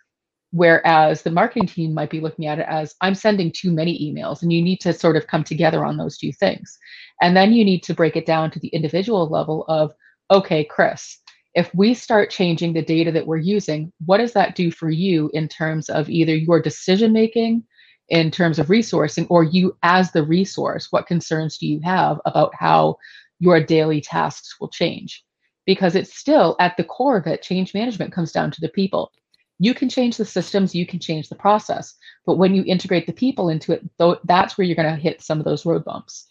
Whereas 0.50 1.22
the 1.22 1.30
marketing 1.30 1.66
team 1.66 1.92
might 1.92 2.10
be 2.10 2.20
looking 2.20 2.46
at 2.46 2.58
it 2.58 2.66
as 2.68 2.94
I'm 3.02 3.14
sending 3.14 3.52
too 3.52 3.70
many 3.70 3.98
emails, 3.98 4.42
and 4.42 4.52
you 4.52 4.62
need 4.62 4.80
to 4.80 4.92
sort 4.92 5.16
of 5.16 5.26
come 5.26 5.44
together 5.44 5.84
on 5.84 5.96
those 5.96 6.16
two 6.16 6.32
things. 6.32 6.78
And 7.20 7.36
then 7.36 7.52
you 7.52 7.64
need 7.64 7.82
to 7.84 7.94
break 7.94 8.16
it 8.16 8.26
down 8.26 8.50
to 8.52 8.58
the 8.58 8.68
individual 8.68 9.28
level 9.28 9.64
of, 9.68 9.92
okay, 10.30 10.64
Chris, 10.64 11.18
if 11.54 11.74
we 11.74 11.92
start 11.92 12.30
changing 12.30 12.72
the 12.72 12.82
data 12.82 13.12
that 13.12 13.26
we're 13.26 13.36
using, 13.36 13.92
what 14.06 14.18
does 14.18 14.32
that 14.32 14.54
do 14.54 14.70
for 14.70 14.90
you 14.90 15.30
in 15.34 15.48
terms 15.48 15.90
of 15.90 16.08
either 16.08 16.34
your 16.34 16.62
decision 16.62 17.12
making, 17.12 17.64
in 18.08 18.30
terms 18.30 18.58
of 18.58 18.68
resourcing, 18.68 19.26
or 19.28 19.44
you 19.44 19.76
as 19.82 20.12
the 20.12 20.22
resource? 20.22 20.88
What 20.90 21.06
concerns 21.06 21.58
do 21.58 21.66
you 21.66 21.80
have 21.84 22.20
about 22.24 22.54
how 22.54 22.96
your 23.38 23.62
daily 23.62 24.00
tasks 24.00 24.56
will 24.60 24.68
change 24.68 25.24
because 25.66 25.94
it's 25.94 26.16
still 26.16 26.56
at 26.58 26.76
the 26.76 26.84
core 26.84 27.18
of 27.18 27.26
it 27.26 27.42
change 27.42 27.74
management 27.74 28.12
comes 28.12 28.32
down 28.32 28.50
to 28.50 28.60
the 28.60 28.70
people 28.70 29.12
you 29.58 29.74
can 29.74 29.88
change 29.88 30.16
the 30.16 30.24
systems 30.24 30.74
you 30.74 30.86
can 30.86 30.98
change 30.98 31.28
the 31.28 31.34
process 31.34 31.94
but 32.26 32.36
when 32.36 32.54
you 32.54 32.64
integrate 32.66 33.06
the 33.06 33.12
people 33.12 33.48
into 33.48 33.72
it 33.72 33.82
though 33.98 34.18
that's 34.24 34.56
where 34.56 34.66
you're 34.66 34.76
going 34.76 34.94
to 34.94 35.00
hit 35.00 35.22
some 35.22 35.38
of 35.38 35.44
those 35.44 35.66
road 35.66 35.84
bumps. 35.84 36.28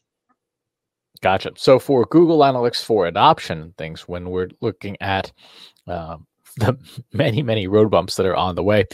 Gotcha. 1.22 1.52
So 1.56 1.80
for 1.80 2.06
google 2.06 2.40
analytics 2.40 2.84
for 2.84 3.08
adoption 3.08 3.74
things 3.78 4.08
when 4.08 4.30
we're 4.30 4.50
looking 4.62 4.98
at 5.02 5.32
uh, 5.88 6.18
the 6.58 6.78
many 7.13 7.44
many 7.44 7.68
road 7.68 7.92
bumps 7.92 8.16
that 8.16 8.26
are 8.26 8.36
on 8.36 8.56
the 8.56 8.63
way 8.63 8.86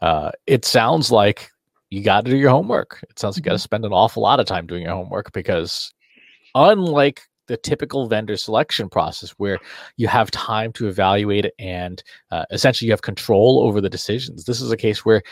uh, 0.00 0.32
it 0.46 0.64
sounds 0.64 1.10
like 1.10 1.50
you 1.92 2.02
got 2.02 2.24
to 2.24 2.30
do 2.30 2.38
your 2.38 2.50
homework. 2.50 3.04
It 3.10 3.18
sounds 3.18 3.36
like 3.36 3.44
you 3.44 3.50
got 3.50 3.50
to 3.50 3.56
mm-hmm. 3.56 3.64
spend 3.64 3.84
an 3.84 3.92
awful 3.92 4.22
lot 4.22 4.40
of 4.40 4.46
time 4.46 4.66
doing 4.66 4.82
your 4.82 4.94
homework 4.94 5.30
because 5.32 5.92
unlike 6.54 7.20
the 7.48 7.56
typical 7.56 8.06
vendor 8.06 8.36
selection 8.36 8.88
process 8.88 9.30
where 9.32 9.58
you 9.96 10.08
have 10.08 10.30
time 10.30 10.72
to 10.72 10.88
evaluate 10.88 11.44
it 11.44 11.54
and 11.58 12.02
uh, 12.30 12.44
essentially 12.50 12.86
you 12.86 12.92
have 12.92 13.02
control 13.02 13.60
over 13.62 13.80
the 13.80 13.90
decisions. 13.90 14.44
This 14.44 14.60
is 14.60 14.70
a 14.70 14.76
case 14.76 15.04
where 15.04 15.22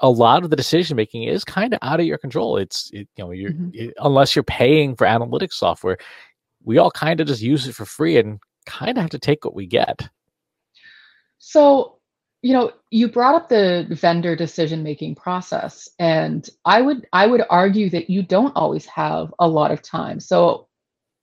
a 0.00 0.10
lot 0.10 0.42
of 0.42 0.50
the 0.50 0.56
decision 0.56 0.96
making 0.96 1.24
is 1.24 1.44
kind 1.44 1.72
of 1.72 1.78
out 1.82 2.00
of 2.00 2.06
your 2.06 2.18
control. 2.18 2.56
It's 2.56 2.90
it, 2.92 3.08
you 3.16 3.24
know 3.24 3.30
you're 3.30 3.52
mm-hmm. 3.52 3.70
it, 3.72 3.94
unless 3.98 4.34
you're 4.34 4.42
paying 4.42 4.96
for 4.96 5.06
analytics 5.06 5.52
software, 5.52 5.98
we 6.64 6.78
all 6.78 6.90
kind 6.90 7.20
of 7.20 7.26
just 7.26 7.40
use 7.40 7.66
it 7.66 7.74
for 7.74 7.84
free 7.84 8.18
and 8.18 8.40
kind 8.66 8.98
of 8.98 9.02
have 9.02 9.10
to 9.10 9.18
take 9.18 9.44
what 9.44 9.54
we 9.54 9.66
get. 9.66 10.08
So 11.38 11.98
you 12.42 12.52
know 12.52 12.72
you 12.90 13.08
brought 13.08 13.36
up 13.36 13.48
the 13.48 13.86
vendor 13.90 14.34
decision 14.36 14.82
making 14.82 15.14
process 15.14 15.88
and 15.98 16.50
i 16.64 16.82
would 16.82 17.06
i 17.12 17.26
would 17.26 17.42
argue 17.48 17.88
that 17.88 18.10
you 18.10 18.22
don't 18.22 18.54
always 18.56 18.84
have 18.86 19.32
a 19.38 19.46
lot 19.46 19.70
of 19.70 19.80
time 19.80 20.18
so 20.18 20.66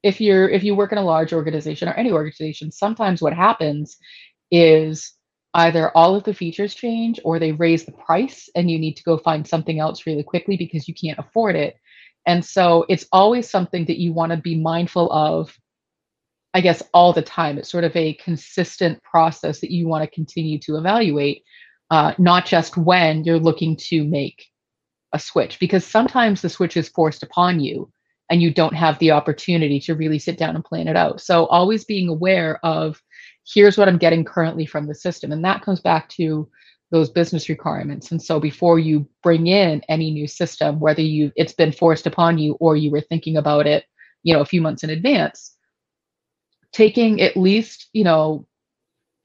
if 0.04 0.22
you're 0.22 0.50
if 0.50 0.64
you 0.64 0.76
work 0.76 0.92
in 0.92 0.98
a 0.98 1.04
large 1.04 1.34
organization 1.34 1.88
or 1.88 1.94
any 1.94 2.12
organization 2.12 2.72
sometimes 2.72 3.22
what 3.22 3.34
happens 3.34 3.98
is 4.52 5.14
either 5.56 5.90
all 5.98 6.16
of 6.16 6.24
the 6.24 6.34
features 6.34 6.76
change 6.76 7.20
or 7.24 7.40
they 7.40 7.52
raise 7.52 7.86
the 7.86 7.92
price 7.92 8.50
and 8.56 8.70
you 8.70 8.78
need 8.78 8.96
to 8.96 9.04
go 9.04 9.18
find 9.18 9.48
something 9.48 9.80
else 9.80 10.06
really 10.06 10.24
quickly 10.24 10.58
because 10.58 10.88
you 10.88 10.94
can't 10.94 11.20
afford 11.20 11.56
it 11.56 11.76
and 12.26 12.44
so 12.44 12.86
it's 12.90 13.08
always 13.12 13.50
something 13.50 13.86
that 13.86 14.00
you 14.00 14.14
want 14.14 14.32
to 14.32 14.38
be 14.38 14.56
mindful 14.56 15.12
of 15.12 15.58
I 16.54 16.62
guess, 16.62 16.82
all 16.94 17.14
the 17.14 17.22
time. 17.22 17.58
It's 17.58 17.70
sort 17.70 17.84
of 17.84 17.96
a 17.96 18.16
consistent 18.16 19.02
process 19.04 19.60
that 19.62 19.72
you 19.72 19.88
want 19.88 20.04
to 20.04 20.16
continue 20.16 20.58
to 20.60 20.78
evaluate, 20.78 21.44
uh, 21.92 22.14
not 22.18 22.46
just 22.46 22.76
when 22.76 23.24
you're 23.24 23.40
looking 23.40 23.76
to 23.90 24.04
make 24.04 24.46
a 25.14 25.20
switch, 25.20 25.60
because 25.60 25.86
sometimes 25.86 26.42
the 26.42 26.50
switch 26.50 26.76
is 26.76 26.90
forced 26.90 27.24
upon 27.24 27.60
you 27.60 27.92
and 28.30 28.42
you 28.42 28.54
don't 28.54 28.76
have 28.76 29.00
the 29.00 29.12
opportunity 29.12 29.80
to 29.82 29.96
really 29.96 30.20
sit 30.20 30.38
down 30.38 30.56
and 30.56 30.64
plan 30.64 30.88
it 30.88 30.96
out. 30.96 31.22
So, 31.22 31.46
always 31.48 31.86
being 31.86 32.08
aware 32.08 32.60
of 32.64 33.02
here's 33.54 33.78
what 33.78 33.88
I'm 33.88 33.98
getting 33.98 34.24
currently 34.24 34.66
from 34.66 34.88
the 34.88 34.96
system. 34.96 35.32
And 35.32 35.44
that 35.44 35.64
comes 35.64 35.80
back 35.80 36.10
to 36.10 36.48
those 36.92 37.10
business 37.10 37.50
requirements. 37.50 38.12
And 38.12 38.22
so 38.22 38.40
before 38.40 38.80
you 38.80 39.08
bring 39.22 39.48
in 39.48 39.82
any 39.90 40.12
new 40.12 40.28
system, 40.28 40.80
whether 40.80 41.02
you 41.02 41.32
it's 41.36 41.54
been 41.54 41.72
forced 41.72 42.08
upon 42.08 42.38
you 42.38 42.54
or 42.60 42.76
you 42.76 42.92
were 42.92 43.02
thinking 43.02 43.38
about 43.38 43.68
it, 43.68 43.86
you 44.24 44.34
know, 44.34 44.42
a 44.42 44.46
few 44.46 44.62
months 44.62 44.84
in 44.84 44.90
advance, 44.90 45.56
taking 46.72 47.22
at 47.22 47.38
least, 47.38 47.90
you 47.94 48.04
know, 48.04 48.48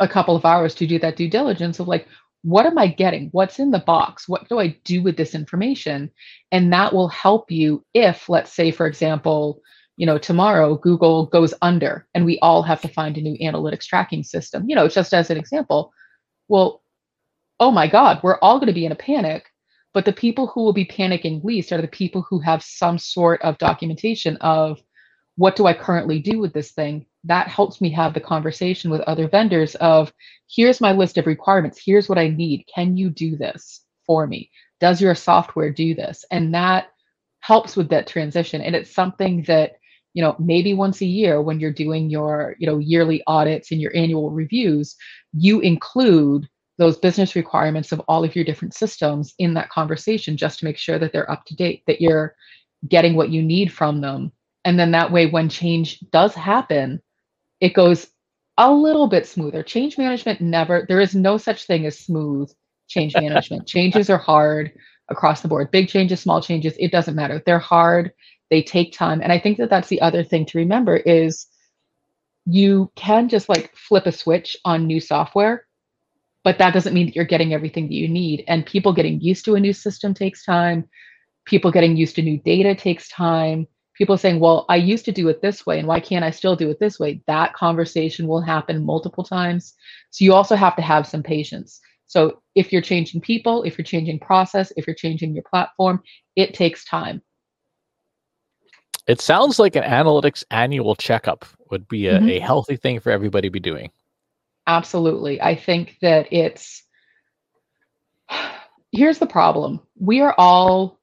a 0.01 0.09
couple 0.09 0.37
of 0.37 0.45
hours 0.45 0.75
to 0.75 0.87
do 0.87 0.99
that 0.99 1.17
due 1.17 1.31
diligence 1.31 1.79
of 1.79 1.89
like, 1.89 2.07
what 2.45 2.67
am 2.67 2.77
I 2.77 2.89
getting? 2.89 3.31
What's 3.33 3.59
in 3.59 3.71
the 3.71 3.79
box? 3.79 4.29
What 4.29 4.47
do 4.51 4.61
I 4.61 4.77
do 4.85 5.03
with 5.03 5.17
this 5.17 5.35
information? 5.35 6.11
And 6.53 6.71
that 6.75 6.93
will 6.93 7.09
help 7.09 7.51
you 7.51 7.83
if, 7.95 8.29
let's 8.29 8.53
say, 8.53 8.71
for 8.71 8.87
example, 8.87 9.63
you 9.97 10.05
know, 10.05 10.19
tomorrow 10.19 10.75
Google 10.77 11.25
goes 11.25 11.55
under 11.63 12.07
and 12.15 12.27
we 12.27 12.39
all 12.41 12.63
have 12.63 12.83
to 12.83 12.89
find 12.89 13.17
a 13.17 13.23
new 13.23 13.39
analytics 13.39 13.87
tracking 13.87 14.23
system, 14.23 14.65
you 14.69 14.77
know, 14.77 14.89
just 14.89 15.15
as 15.15 15.31
an 15.31 15.39
example. 15.39 15.91
Well, 16.49 16.83
oh 17.61 17.71
my 17.71 17.89
God, 17.89 18.21
we're 18.23 18.39
all 18.41 18.59
going 18.59 18.67
to 18.67 18.75
be 18.75 18.85
in 18.85 18.93
a 18.93 18.97
panic. 18.97 19.47
But 19.95 20.05
the 20.05 20.13
people 20.13 20.49
who 20.49 20.65
will 20.65 20.75
be 20.75 20.85
panicking 20.85 21.43
least 21.45 21.73
are 21.73 21.81
the 21.81 21.89
people 21.89 22.27
who 22.29 22.41
have 22.41 22.63
some 22.63 22.99
sort 22.99 23.41
of 23.41 23.57
documentation 23.57 24.37
of 24.39 24.83
what 25.37 25.57
do 25.57 25.67
I 25.67 25.75
currently 25.75 26.21
do 26.21 26.39
with 26.39 26.53
this 26.53 26.73
thing? 26.73 27.07
That 27.25 27.49
helps 27.49 27.81
me 27.81 27.91
have 27.91 28.15
the 28.15 28.21
conversation 28.21 28.91
with 28.91 29.01
other 29.03 29.29
vendors 29.29 29.75
of 29.77 30.13
here's 30.49 30.81
my 30.81 30.93
list 30.93 31.19
of 31.19 31.27
requirements. 31.27 31.81
Here's 31.85 32.09
what 32.09 32.19
I 32.19 32.29
need. 32.29 32.67
Can 32.73 32.97
you 32.97 33.11
do 33.11 33.37
this 33.37 33.85
for 34.07 34.27
me? 34.27 34.51
Does 34.81 35.01
your 35.01 35.15
software 35.15 35.71
do 35.71 35.95
this? 35.95 36.25
And 36.31 36.55
that 36.55 36.89
helps 37.41 37.77
with 37.77 37.89
that 37.89 38.07
transition. 38.07 38.61
And 38.61 38.77
it's 38.77 38.95
something 38.95 39.43
that, 39.45 39.73
you 40.13 40.23
know, 40.23 40.37
maybe 40.39 40.73
once 40.75 41.01
a 41.01 41.07
year 41.07 41.43
when 41.43 41.59
you're 41.59 41.73
doing 41.73 42.11
your, 42.11 42.55
you 42.59 42.67
know, 42.67 42.79
yearly 42.79 43.23
audits 43.27 43.73
and 43.73 43.81
your 43.81 43.95
annual 43.97 44.31
reviews, 44.31 44.95
you 45.33 45.61
include 45.61 46.49
those 46.79 46.97
business 46.97 47.37
requirements 47.37 47.93
of 47.93 48.01
all 48.09 48.25
of 48.25 48.35
your 48.35 48.45
different 48.45 48.75
systems 48.75 49.35
in 49.39 49.55
that 49.55 49.71
conversation 49.71 50.37
just 50.37 50.59
to 50.59 50.65
make 50.65 50.77
sure 50.77 50.99
that 50.99 51.13
they're 51.13 51.31
up 51.31 51.45
to 51.47 51.55
date, 51.55 51.83
that 51.87 52.01
you're 52.01 52.35
getting 52.89 53.15
what 53.15 53.31
you 53.31 53.43
need 53.43 53.73
from 53.73 54.01
them 54.01 54.33
and 54.65 54.79
then 54.79 54.93
that 54.93 55.13
way, 55.13 55.27
when 55.27 55.49
change 55.49 56.01
does 56.11 56.35
happen, 56.35 57.03
it 57.61 57.75
goes 57.75 58.07
a 58.57 58.73
little 58.73 59.09
bit 59.09 59.27
smoother. 59.27 59.63
Change 59.63 59.99
management 59.99 60.41
never, 60.41 60.87
there 60.89 61.01
is 61.01 61.15
no 61.15 61.37
such 61.37 61.65
thing 61.65 61.87
as 61.87 61.99
smooth 61.99 62.51
change 62.89 63.15
management. 63.21 63.67
Changes 63.67 64.09
are 64.09 64.19
hard 64.19 64.73
across 65.11 65.43
the 65.43 65.49
board. 65.49 65.71
Big 65.71 65.89
changes, 65.89 66.21
small 66.21 66.41
changes, 66.41 66.75
it 66.79 66.93
doesn't 66.93 67.15
matter. 67.15 67.43
They're 67.45 67.59
hard, 67.59 68.13
they 68.51 68.63
take 68.63 68.93
time. 68.93 69.21
And 69.21 69.33
I 69.33 69.39
think 69.39 69.59
that 69.59 69.71
that's 69.71 69.89
the 69.89 70.01
other 70.01 70.25
thing 70.25 70.47
to 70.47 70.59
remember 70.59 70.97
is 70.97 71.47
you 72.47 72.91
can 72.95 73.29
just 73.29 73.49
like 73.49 73.75
flip 73.77 74.07
a 74.07 74.13
switch 74.13 74.57
on 74.65 74.87
new 74.87 75.01
software, 75.01 75.67
but 76.43 76.59
that 76.59 76.73
doesn't 76.73 76.95
mean 76.95 77.07
that 77.07 77.17
you're 77.17 77.25
getting 77.25 77.53
everything 77.53 77.89
that 77.89 77.95
you 77.95 78.09
need. 78.09 78.45
And 78.49 78.65
people 78.65 78.93
getting 78.93 79.21
used 79.21 79.45
to 79.47 79.57
a 79.57 79.61
new 79.61 79.73
system 79.73 80.15
takes 80.15 80.45
time. 80.45 80.89
People 81.45 81.71
getting 81.71 81.97
used 81.97 82.17
to 82.17 82.23
new 82.23 82.39
data 82.39 82.75
takes 82.75 83.09
time 83.09 83.67
people 83.95 84.19
saying, 84.19 84.41
well, 84.41 84.67
I 84.69 84.77
used 84.77 85.05
to 85.07 85.13
do 85.13 85.29
it 85.29 85.41
this 85.41 85.65
way, 85.65 85.79
and 85.79 85.89
why 85.89 86.01
can't 86.01 86.25
I 86.25 86.31
still 86.31 86.57
do 86.57 86.71
it 86.71 86.81
this 86.81 86.99
way? 86.99 87.21
That 87.27 87.55
conversation 87.55 88.27
will 88.27 88.41
happen 88.41 88.85
multiple 88.85 89.25
times. 89.25 89.75
So 90.11 90.25
you 90.25 90.35
also 90.35 90.57
have 90.57 90.77
to 90.77 90.83
have 90.83 91.07
some 91.07 91.23
patience. 91.23 91.81
So 92.07 92.43
if 92.55 92.73
you're 92.73 92.83
changing 92.83 93.21
people, 93.21 93.63
if 93.63 93.79
you're 93.79 93.85
changing 93.85 94.21
process, 94.21 94.73
if 94.77 94.87
you're 94.87 94.95
changing 94.95 95.35
your 95.35 95.45
platform, 95.45 96.03
it 96.37 96.55
takes 96.55 96.85
time. 96.85 97.23
It 99.07 99.21
sounds 99.21 99.59
like 99.59 99.77
an 99.77 99.83
analytics 99.83 100.45
annual 100.51 100.97
checkup 100.97 101.45
would 101.71 101.87
be 101.89 102.09
a, 102.09 102.19
mm-hmm. 102.19 102.29
a 102.29 102.39
healthy 102.39 102.77
thing 102.77 103.01
for 103.01 103.11
everybody 103.11 103.49
to 103.49 103.53
be 103.53 103.61
doing. 103.61 103.91
Absolutely. 104.67 105.41
I 105.43 105.55
think 105.55 105.99
that 106.01 106.33
it's 106.33 106.83
here's 108.93 109.19
the 109.19 109.27
problem. 109.27 109.81
We 109.99 110.21
are 110.21 110.35
all 110.39 110.99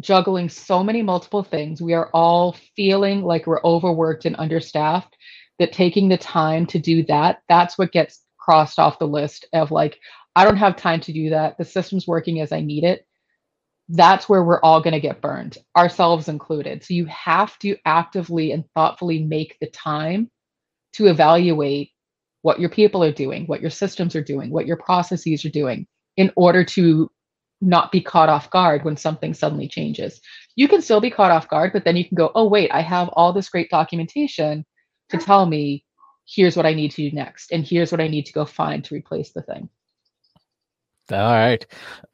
juggling 0.00 0.48
so 0.48 0.82
many 0.82 1.02
multiple 1.02 1.42
things. 1.42 1.82
We 1.82 1.94
are 1.94 2.10
all 2.12 2.56
feeling 2.76 3.22
like 3.22 3.46
we're 3.46 3.62
overworked 3.62 4.24
and 4.24 4.36
understaffed 4.38 5.16
that 5.58 5.72
taking 5.72 6.08
the 6.08 6.18
time 6.18 6.66
to 6.66 6.78
do 6.78 7.04
that, 7.04 7.42
that's 7.48 7.78
what 7.78 7.92
gets 7.92 8.22
crossed 8.38 8.78
off 8.78 8.98
the 8.98 9.06
list 9.06 9.46
of 9.52 9.70
like, 9.70 9.98
I 10.34 10.44
don't 10.44 10.56
have 10.56 10.76
time 10.76 11.00
to 11.00 11.12
do 11.12 11.30
that. 11.30 11.58
The 11.58 11.64
system's 11.64 12.06
working 12.06 12.40
as 12.40 12.52
I 12.52 12.60
need 12.60 12.84
it. 12.84 13.06
That's 13.88 14.28
where 14.28 14.42
we're 14.42 14.60
all 14.60 14.80
going 14.80 14.94
to 14.94 15.00
get 15.00 15.20
burned, 15.20 15.58
ourselves 15.76 16.28
included. 16.28 16.82
So 16.82 16.94
you 16.94 17.04
have 17.06 17.58
to 17.58 17.76
actively 17.84 18.52
and 18.52 18.64
thoughtfully 18.74 19.22
make 19.22 19.58
the 19.60 19.68
time 19.68 20.30
to 20.94 21.06
evaluate 21.06 21.90
what 22.42 22.58
your 22.58 22.70
people 22.70 23.04
are 23.04 23.12
doing, 23.12 23.46
what 23.46 23.60
your 23.60 23.70
systems 23.70 24.16
are 24.16 24.22
doing, 24.22 24.50
what 24.50 24.66
your 24.66 24.76
processes 24.76 25.44
are 25.44 25.50
doing 25.50 25.86
in 26.16 26.32
order 26.36 26.64
to 26.64 27.10
not 27.62 27.92
be 27.92 28.00
caught 28.00 28.28
off 28.28 28.50
guard 28.50 28.84
when 28.84 28.96
something 28.96 29.32
suddenly 29.32 29.68
changes. 29.68 30.20
You 30.56 30.68
can 30.68 30.82
still 30.82 31.00
be 31.00 31.10
caught 31.10 31.30
off 31.30 31.48
guard, 31.48 31.72
but 31.72 31.84
then 31.84 31.96
you 31.96 32.06
can 32.06 32.16
go, 32.16 32.30
oh, 32.34 32.48
wait, 32.48 32.70
I 32.72 32.82
have 32.82 33.08
all 33.12 33.32
this 33.32 33.48
great 33.48 33.70
documentation 33.70 34.66
to 35.10 35.18
tell 35.18 35.46
me 35.46 35.84
here's 36.26 36.56
what 36.56 36.66
I 36.66 36.74
need 36.74 36.90
to 36.92 37.08
do 37.08 37.14
next, 37.14 37.52
and 37.52 37.66
here's 37.66 37.92
what 37.92 38.00
I 38.00 38.08
need 38.08 38.26
to 38.26 38.32
go 38.32 38.44
find 38.44 38.84
to 38.84 38.94
replace 38.94 39.30
the 39.32 39.42
thing. 39.42 39.68
All 41.10 41.32
right. 41.32 41.64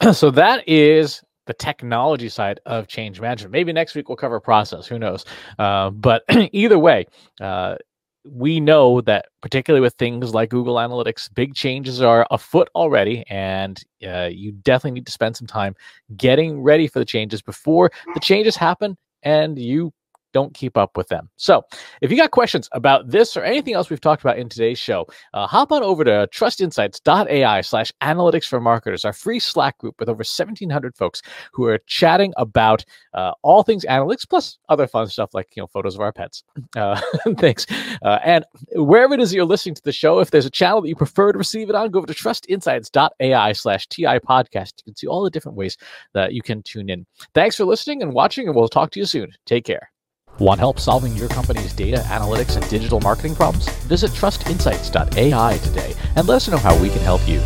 So 0.13 0.31
that 0.31 0.69
is 0.69 1.23
the 1.47 1.55
technology 1.55 2.29
side 2.29 2.61
of 2.67 2.87
change 2.87 3.21
management. 3.21 3.53
Maybe 3.53 3.73
next 3.73 3.95
week 3.95 4.09
we'll 4.09 4.17
cover 4.17 4.39
process. 4.39 4.87
Who 4.87 4.99
knows? 4.99 5.25
Uh, 5.59 5.91
but 5.91 6.23
either 6.53 6.79
way, 6.79 7.07
uh, 7.41 7.77
we 8.25 8.61
know 8.61 9.01
that 9.03 9.27
particularly 9.41 9.81
with 9.81 9.95
things 9.95 10.35
like 10.35 10.51
Google 10.51 10.77
Analytics, 10.77 11.33
big 11.35 11.55
changes 11.55 12.03
are 12.03 12.27
afoot 12.31 12.69
already, 12.75 13.25
and 13.29 13.83
uh, 14.07 14.29
you 14.31 14.53
definitely 14.53 14.93
need 14.93 15.07
to 15.07 15.13
spend 15.13 15.37
some 15.37 15.47
time 15.47 15.75
getting 16.17 16.61
ready 16.61 16.87
for 16.87 16.99
the 16.99 17.05
changes 17.05 17.43
before 17.43 17.91
the 18.15 18.21
changes 18.21 18.57
happen 18.57 18.97
and 19.23 19.59
you 19.59 19.93
don't 20.33 20.55
keep 20.55 20.77
up 20.77 20.97
with 20.97 21.09
them. 21.09 21.29
So, 21.37 21.63
if 22.01 22.11
you 22.11 22.17
got 22.17 22.31
questions 22.31 22.69
about 22.73 23.11
this 23.11 23.37
or 23.37 23.43
anything 23.43 23.75
else 23.75 23.91
we've 23.91 24.01
talked 24.01 24.23
about 24.23 24.39
in 24.39 24.49
today's 24.49 24.79
show, 24.79 25.07
uh, 25.35 25.47
hop 25.47 25.73
on 25.73 25.83
over 25.83 26.05
to 26.05 26.29
trustinsights.ai 26.33 27.61
slash 27.61 27.93
analytics 28.03 28.47
for 28.47 28.61
marketers, 28.61 29.05
our 29.05 29.13
free 29.13 29.41
Slack 29.41 29.79
group 29.79 29.97
with 29.99 30.09
over 30.09 30.19
1,700 30.19 30.97
folks 30.97 31.23
who 31.53 31.65
are 31.65 31.79
chatting 31.87 32.33
about 32.37 32.85
uh, 33.15 33.33
all 33.43 33.63
things 33.63 33.85
analytics 33.89 34.29
plus 34.29 34.59
other 34.69 34.87
fun 34.87 35.07
stuff 35.09 35.35
like 35.35 35.49
you 35.57 35.63
know 35.63 35.67
photos 35.67 35.95
of 35.95 36.01
our 36.01 36.13
pets. 36.13 36.45
Uh, 36.77 37.01
thanks. 37.39 37.67
Uh, 38.03 38.19
and 38.23 38.45
wherever 38.73 39.15
it 39.15 39.21
is 39.21 39.35
you're 39.35 39.45
listening 39.45 39.75
to 39.75 39.83
the 39.83 39.91
show, 39.91 40.21
if 40.21 40.31
there's 40.31 40.47
a 40.47 40.51
channel 40.51 40.81
that 40.81 40.89
you 40.89 40.95
prefer 40.95 41.33
to 41.33 41.39
receive 41.39 41.69
it 41.69 41.75
on, 41.75 41.91
go 41.91 41.99
over 41.99 42.07
to 42.07 42.15
trustinsights.ai 42.15 43.53
slash 43.53 43.87
TI 43.89 44.05
podcast. 44.21 44.75
You 44.79 44.85
can 44.85 44.97
see 44.97 45.07
all 45.07 45.23
the 45.23 45.31
different 45.31 45.57
ways 45.57 45.77
that 46.13 46.35
you 46.35 46.43
can 46.43 46.63
tune 46.63 46.91
in. 46.91 47.07
Thanks 47.35 47.57
for 47.57 47.65
listening 47.65 48.03
and 48.03 48.13
watching, 48.13 48.47
and 48.47 48.55
we'll 48.55 48.69
talk 48.69 48.91
to 48.93 49.01
you 49.01 49.07
soon. 49.07 49.33
Take 49.47 49.65
care. 49.65 49.91
Want 50.39 50.61
help 50.61 50.79
solving 50.79 51.17
your 51.17 51.29
company's 51.29 51.73
data, 51.73 51.99
analytics, 52.07 52.57
and 52.57 52.69
digital 52.71 53.01
marketing 53.01 53.35
problems? 53.35 53.69
Visit 53.87 54.13
trustinsights.ai 54.13 55.59
today 55.59 55.95
and 56.15 56.29
let 56.29 56.37
us 56.37 56.49
know 56.49 56.59
how 56.59 56.81
we 56.81 56.91
can 56.91 57.01
help 57.01 57.27
you. 57.29 57.43